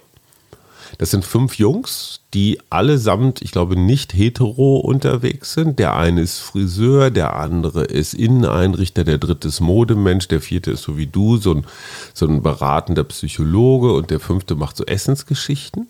Das 0.98 1.10
sind 1.10 1.24
fünf 1.24 1.58
Jungs, 1.58 2.20
die 2.34 2.60
allesamt, 2.70 3.42
ich 3.42 3.52
glaube, 3.52 3.76
nicht 3.76 4.14
hetero 4.14 4.76
unterwegs 4.76 5.54
sind. 5.54 5.78
Der 5.78 5.96
eine 5.96 6.20
ist 6.20 6.38
Friseur, 6.38 7.10
der 7.10 7.36
andere 7.36 7.84
ist 7.84 8.14
Inneneinrichter, 8.14 9.04
der 9.04 9.18
dritte 9.18 9.48
ist 9.48 9.60
Modemensch, 9.60 10.28
der 10.28 10.40
vierte 10.40 10.70
ist 10.70 10.82
so 10.82 10.96
wie 10.96 11.06
du, 11.06 11.36
so 11.36 11.52
ein, 11.54 11.66
so 12.12 12.26
ein 12.26 12.42
beratender 12.42 13.04
Psychologe 13.04 13.92
und 13.92 14.10
der 14.10 14.20
fünfte 14.20 14.54
macht 14.54 14.76
so 14.76 14.84
Essensgeschichten. 14.84 15.88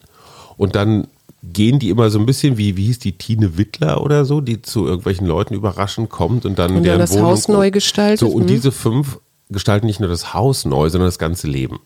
Und 0.56 0.74
dann 0.74 1.08
gehen 1.42 1.78
die 1.78 1.90
immer 1.90 2.10
so 2.10 2.18
ein 2.18 2.26
bisschen 2.26 2.56
wie, 2.56 2.76
wie 2.76 2.86
hieß 2.86 2.98
die 3.00 3.18
Tine 3.18 3.58
Wittler 3.58 4.02
oder 4.02 4.24
so, 4.24 4.40
die 4.40 4.62
zu 4.62 4.86
irgendwelchen 4.86 5.26
Leuten 5.26 5.54
überraschend 5.54 6.08
kommt 6.08 6.46
und 6.46 6.58
dann 6.58 6.76
und 6.76 6.84
deren 6.84 6.98
das 6.98 7.12
Wohnung 7.12 7.26
Haus 7.26 7.48
neu 7.48 7.70
gestaltet. 7.70 8.20
So, 8.20 8.28
und 8.28 8.44
mhm. 8.44 8.48
diese 8.48 8.72
fünf 8.72 9.18
gestalten 9.50 9.86
nicht 9.86 10.00
nur 10.00 10.08
das 10.08 10.32
Haus 10.32 10.64
neu, 10.64 10.88
sondern 10.88 11.08
das 11.08 11.18
ganze 11.18 11.46
Leben. 11.46 11.80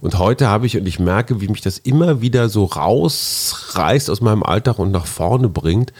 Und 0.00 0.18
heute 0.18 0.48
habe 0.48 0.66
ich, 0.66 0.76
und 0.76 0.86
ich 0.86 0.98
merke, 0.98 1.40
wie 1.40 1.48
mich 1.48 1.60
das 1.60 1.78
immer 1.78 2.20
wieder 2.20 2.48
so 2.48 2.64
rausreißt 2.64 4.10
aus 4.10 4.20
meinem 4.20 4.42
Alltag 4.42 4.78
und 4.78 4.90
nach 4.90 5.06
vorne 5.06 5.48
bringt. 5.48 5.92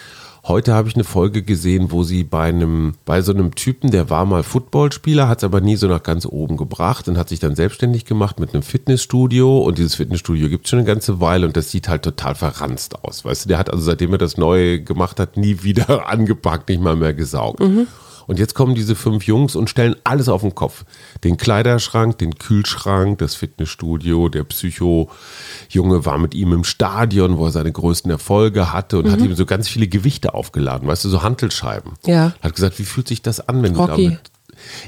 Heute 0.46 0.74
habe 0.74 0.88
ich 0.88 0.94
eine 0.94 1.04
Folge 1.04 1.42
gesehen, 1.42 1.90
wo 1.90 2.02
sie 2.02 2.22
bei 2.22 2.50
einem, 2.50 2.96
bei 3.06 3.22
so 3.22 3.32
einem 3.32 3.54
Typen, 3.54 3.90
der 3.90 4.10
war 4.10 4.26
mal 4.26 4.42
Footballspieler, 4.42 5.26
hat 5.26 5.38
es 5.38 5.44
aber 5.44 5.62
nie 5.62 5.76
so 5.76 5.88
nach 5.88 6.02
ganz 6.02 6.26
oben 6.26 6.58
gebracht 6.58 7.08
und 7.08 7.16
hat 7.16 7.30
sich 7.30 7.40
dann 7.40 7.56
selbstständig 7.56 8.04
gemacht 8.04 8.38
mit 8.38 8.52
einem 8.52 8.62
Fitnessstudio. 8.62 9.60
Und 9.60 9.78
dieses 9.78 9.94
Fitnessstudio 9.94 10.50
gibt 10.50 10.66
es 10.66 10.70
schon 10.70 10.80
eine 10.80 10.86
ganze 10.86 11.18
Weile 11.18 11.46
und 11.46 11.56
das 11.56 11.70
sieht 11.70 11.88
halt 11.88 12.02
total 12.02 12.34
verranzt 12.34 13.02
aus. 13.02 13.24
Weißt 13.24 13.46
du, 13.46 13.48
der 13.48 13.58
hat 13.58 13.70
also 13.70 13.82
seitdem 13.82 14.12
er 14.12 14.18
das 14.18 14.36
neu 14.36 14.80
gemacht 14.80 15.18
hat, 15.18 15.38
nie 15.38 15.62
wieder 15.62 16.08
angepackt, 16.10 16.68
nicht 16.68 16.82
mal 16.82 16.96
mehr 16.96 17.14
gesaugt. 17.14 17.60
Mhm. 17.60 17.86
Und 18.26 18.38
jetzt 18.38 18.54
kommen 18.54 18.74
diese 18.74 18.94
fünf 18.94 19.24
Jungs 19.24 19.56
und 19.56 19.70
stellen 19.70 19.96
alles 20.04 20.28
auf 20.28 20.42
den 20.42 20.54
Kopf. 20.54 20.84
Den 21.22 21.36
Kleiderschrank, 21.36 22.18
den 22.18 22.38
Kühlschrank, 22.38 23.18
das 23.18 23.34
Fitnessstudio, 23.34 24.28
der 24.28 24.44
Psycho-Junge 24.44 26.04
war 26.04 26.18
mit 26.18 26.34
ihm 26.34 26.52
im 26.52 26.64
Stadion, 26.64 27.38
wo 27.38 27.46
er 27.46 27.52
seine 27.52 27.72
größten 27.72 28.10
Erfolge 28.10 28.72
hatte 28.72 28.98
und 28.98 29.06
mhm. 29.06 29.12
hat 29.12 29.20
ihm 29.20 29.34
so 29.34 29.46
ganz 29.46 29.68
viele 29.68 29.88
Gewichte 29.88 30.34
aufgeladen, 30.34 30.88
weißt 30.88 31.04
du, 31.04 31.08
so 31.08 31.22
Hantelscheiben. 31.22 31.92
Ja. 32.06 32.32
Hat 32.40 32.54
gesagt, 32.54 32.78
wie 32.78 32.84
fühlt 32.84 33.08
sich 33.08 33.22
das 33.22 33.48
an, 33.48 33.62
wenn 33.62 33.74
Rocky. 33.74 33.96
du 33.96 34.08
damit 34.08 34.30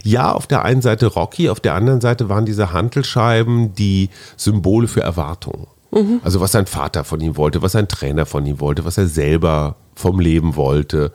ja, 0.02 0.32
auf 0.32 0.46
der 0.46 0.64
einen 0.64 0.82
Seite 0.82 1.06
Rocky, 1.06 1.48
auf 1.48 1.60
der 1.60 1.74
anderen 1.74 2.00
Seite 2.00 2.28
waren 2.28 2.46
diese 2.46 2.72
Hantelscheiben 2.72 3.74
die 3.74 4.10
Symbole 4.36 4.88
für 4.88 5.00
Erwartungen. 5.00 5.66
Mhm. 5.90 6.20
Also 6.22 6.40
was 6.40 6.52
sein 6.52 6.66
Vater 6.66 7.04
von 7.04 7.20
ihm 7.20 7.36
wollte, 7.36 7.62
was 7.62 7.72
sein 7.72 7.88
Trainer 7.88 8.26
von 8.26 8.44
ihm 8.46 8.60
wollte, 8.60 8.84
was 8.84 8.98
er 8.98 9.06
selber 9.06 9.76
vom 9.94 10.20
Leben 10.20 10.56
wollte. 10.56 11.12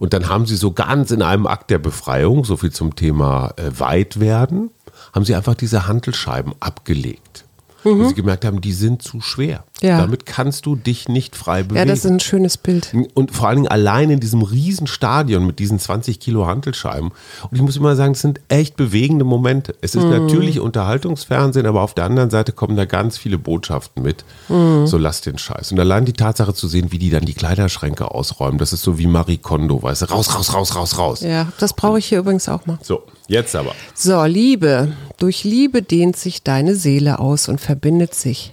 Und 0.00 0.14
dann 0.14 0.30
haben 0.30 0.46
sie 0.46 0.56
so 0.56 0.72
ganz 0.72 1.10
in 1.10 1.20
einem 1.20 1.46
Akt 1.46 1.68
der 1.68 1.78
Befreiung, 1.78 2.46
so 2.46 2.56
viel 2.56 2.72
zum 2.72 2.96
Thema 2.96 3.52
äh, 3.56 3.78
weit 3.78 4.18
werden, 4.18 4.70
haben 5.12 5.26
sie 5.26 5.34
einfach 5.34 5.54
diese 5.54 5.86
Handelscheiben 5.86 6.54
abgelegt. 6.58 7.44
Mhm. 7.84 8.00
Weil 8.00 8.08
sie 8.08 8.14
gemerkt 8.14 8.44
haben, 8.44 8.60
die 8.60 8.72
sind 8.72 9.02
zu 9.02 9.20
schwer. 9.20 9.64
Ja. 9.80 9.98
Damit 9.98 10.26
kannst 10.26 10.66
du 10.66 10.76
dich 10.76 11.08
nicht 11.08 11.36
frei 11.36 11.62
bewegen. 11.62 11.76
Ja, 11.76 11.84
das 11.84 12.04
ist 12.04 12.10
ein 12.10 12.20
schönes 12.20 12.58
Bild. 12.58 12.92
Und 13.14 13.30
vor 13.30 13.48
allen 13.48 13.56
Dingen 13.56 13.68
allein 13.68 14.10
in 14.10 14.20
diesem 14.20 14.42
riesen 14.42 14.86
Stadion 14.86 15.46
mit 15.46 15.58
diesen 15.58 15.78
20 15.78 16.20
Kilo 16.20 16.46
Hantelscheiben. 16.46 17.10
Und 17.50 17.56
ich 17.56 17.62
muss 17.62 17.76
immer 17.76 17.96
sagen, 17.96 18.12
es 18.12 18.20
sind 18.20 18.40
echt 18.48 18.76
bewegende 18.76 19.24
Momente. 19.24 19.74
Es 19.80 19.94
ist 19.94 20.04
mhm. 20.04 20.10
natürlich 20.10 20.60
Unterhaltungsfernsehen, 20.60 21.66
aber 21.66 21.82
auf 21.82 21.94
der 21.94 22.04
anderen 22.04 22.30
Seite 22.30 22.52
kommen 22.52 22.76
da 22.76 22.84
ganz 22.84 23.16
viele 23.16 23.38
Botschaften 23.38 24.02
mit. 24.02 24.24
Mhm. 24.48 24.86
So 24.86 24.98
lass 24.98 25.22
den 25.22 25.38
Scheiß. 25.38 25.72
Und 25.72 25.80
allein 25.80 26.04
die 26.04 26.12
Tatsache 26.12 26.52
zu 26.54 26.68
sehen, 26.68 26.92
wie 26.92 26.98
die 26.98 27.10
dann 27.10 27.24
die 27.24 27.34
Kleiderschränke 27.34 28.10
ausräumen, 28.10 28.58
das 28.58 28.72
ist 28.72 28.82
so 28.82 28.98
wie 28.98 29.06
Marie 29.06 29.38
Kondo, 29.38 29.82
weißt 29.82 30.02
du, 30.02 30.06
raus, 30.06 30.34
raus, 30.34 30.54
raus, 30.54 30.76
raus, 30.76 30.98
raus. 30.98 31.20
Ja, 31.22 31.48
das 31.58 31.72
brauche 31.72 31.98
ich 31.98 32.06
hier 32.06 32.18
übrigens 32.18 32.48
auch 32.48 32.66
mal. 32.66 32.78
So, 32.82 33.02
jetzt 33.30 33.56
aber. 33.56 33.74
So, 33.94 34.24
Liebe. 34.24 34.92
Durch 35.18 35.44
Liebe 35.44 35.82
dehnt 35.82 36.16
sich 36.16 36.42
deine 36.42 36.74
Seele 36.74 37.18
aus 37.18 37.48
und 37.48 37.60
verbindet 37.60 38.14
sich. 38.14 38.52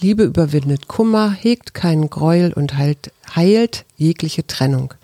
Liebe 0.00 0.24
überwindet 0.24 0.88
Kummer, 0.88 1.30
hegt 1.30 1.74
keinen 1.74 2.10
Gräuel 2.10 2.52
und 2.52 2.76
heilt, 2.76 3.10
heilt 3.34 3.84
jegliche 3.96 4.46
Trennung. 4.46 4.94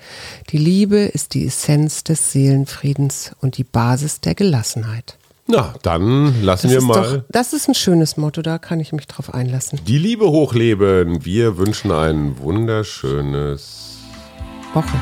Die 0.50 0.58
Liebe 0.58 0.98
ist 0.98 1.34
die 1.34 1.46
Essenz 1.46 2.04
des 2.04 2.32
Seelenfriedens 2.32 3.32
und 3.40 3.56
die 3.56 3.64
Basis 3.64 4.20
der 4.20 4.34
Gelassenheit. 4.34 5.16
Na, 5.46 5.74
dann 5.82 6.42
lassen 6.42 6.68
das 6.68 6.76
wir 6.76 6.82
mal. 6.82 7.02
Doch, 7.02 7.24
das 7.30 7.52
ist 7.52 7.68
ein 7.68 7.74
schönes 7.74 8.16
Motto, 8.16 8.42
da 8.42 8.58
kann 8.58 8.80
ich 8.80 8.92
mich 8.92 9.06
drauf 9.06 9.34
einlassen. 9.34 9.80
Die 9.86 9.98
Liebe 9.98 10.26
hochleben. 10.26 11.24
Wir 11.24 11.58
wünschen 11.58 11.90
ein 11.90 12.38
wunderschönes 12.38 13.98
Woche. 14.72 15.00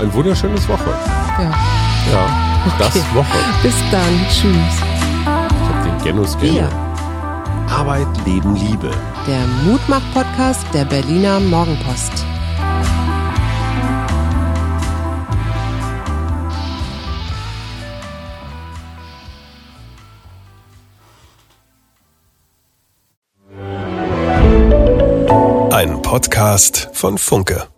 Ein 0.00 0.12
wunderschönes 0.12 0.68
Woche. 0.68 0.90
Ja. 1.38 1.54
Ja, 2.12 2.53
okay. 2.66 2.76
das 2.78 3.14
Woche. 3.14 3.38
Bis 3.62 3.74
dann. 3.90 4.26
Tschüss. 4.28 4.54
Ich 5.22 5.26
hab 5.26 5.84
den 5.84 6.04
Genus 6.04 6.38
gerne. 6.38 6.58
Ja. 6.58 6.84
Arbeit, 7.70 8.06
Leben, 8.24 8.54
Liebe. 8.56 8.90
Der 9.26 9.46
Mutmach-Podcast 9.64 10.66
der 10.72 10.84
Berliner 10.84 11.40
Morgenpost. 11.40 12.24
Ein 25.72 26.00
Podcast 26.02 26.88
von 26.92 27.18
Funke. 27.18 27.73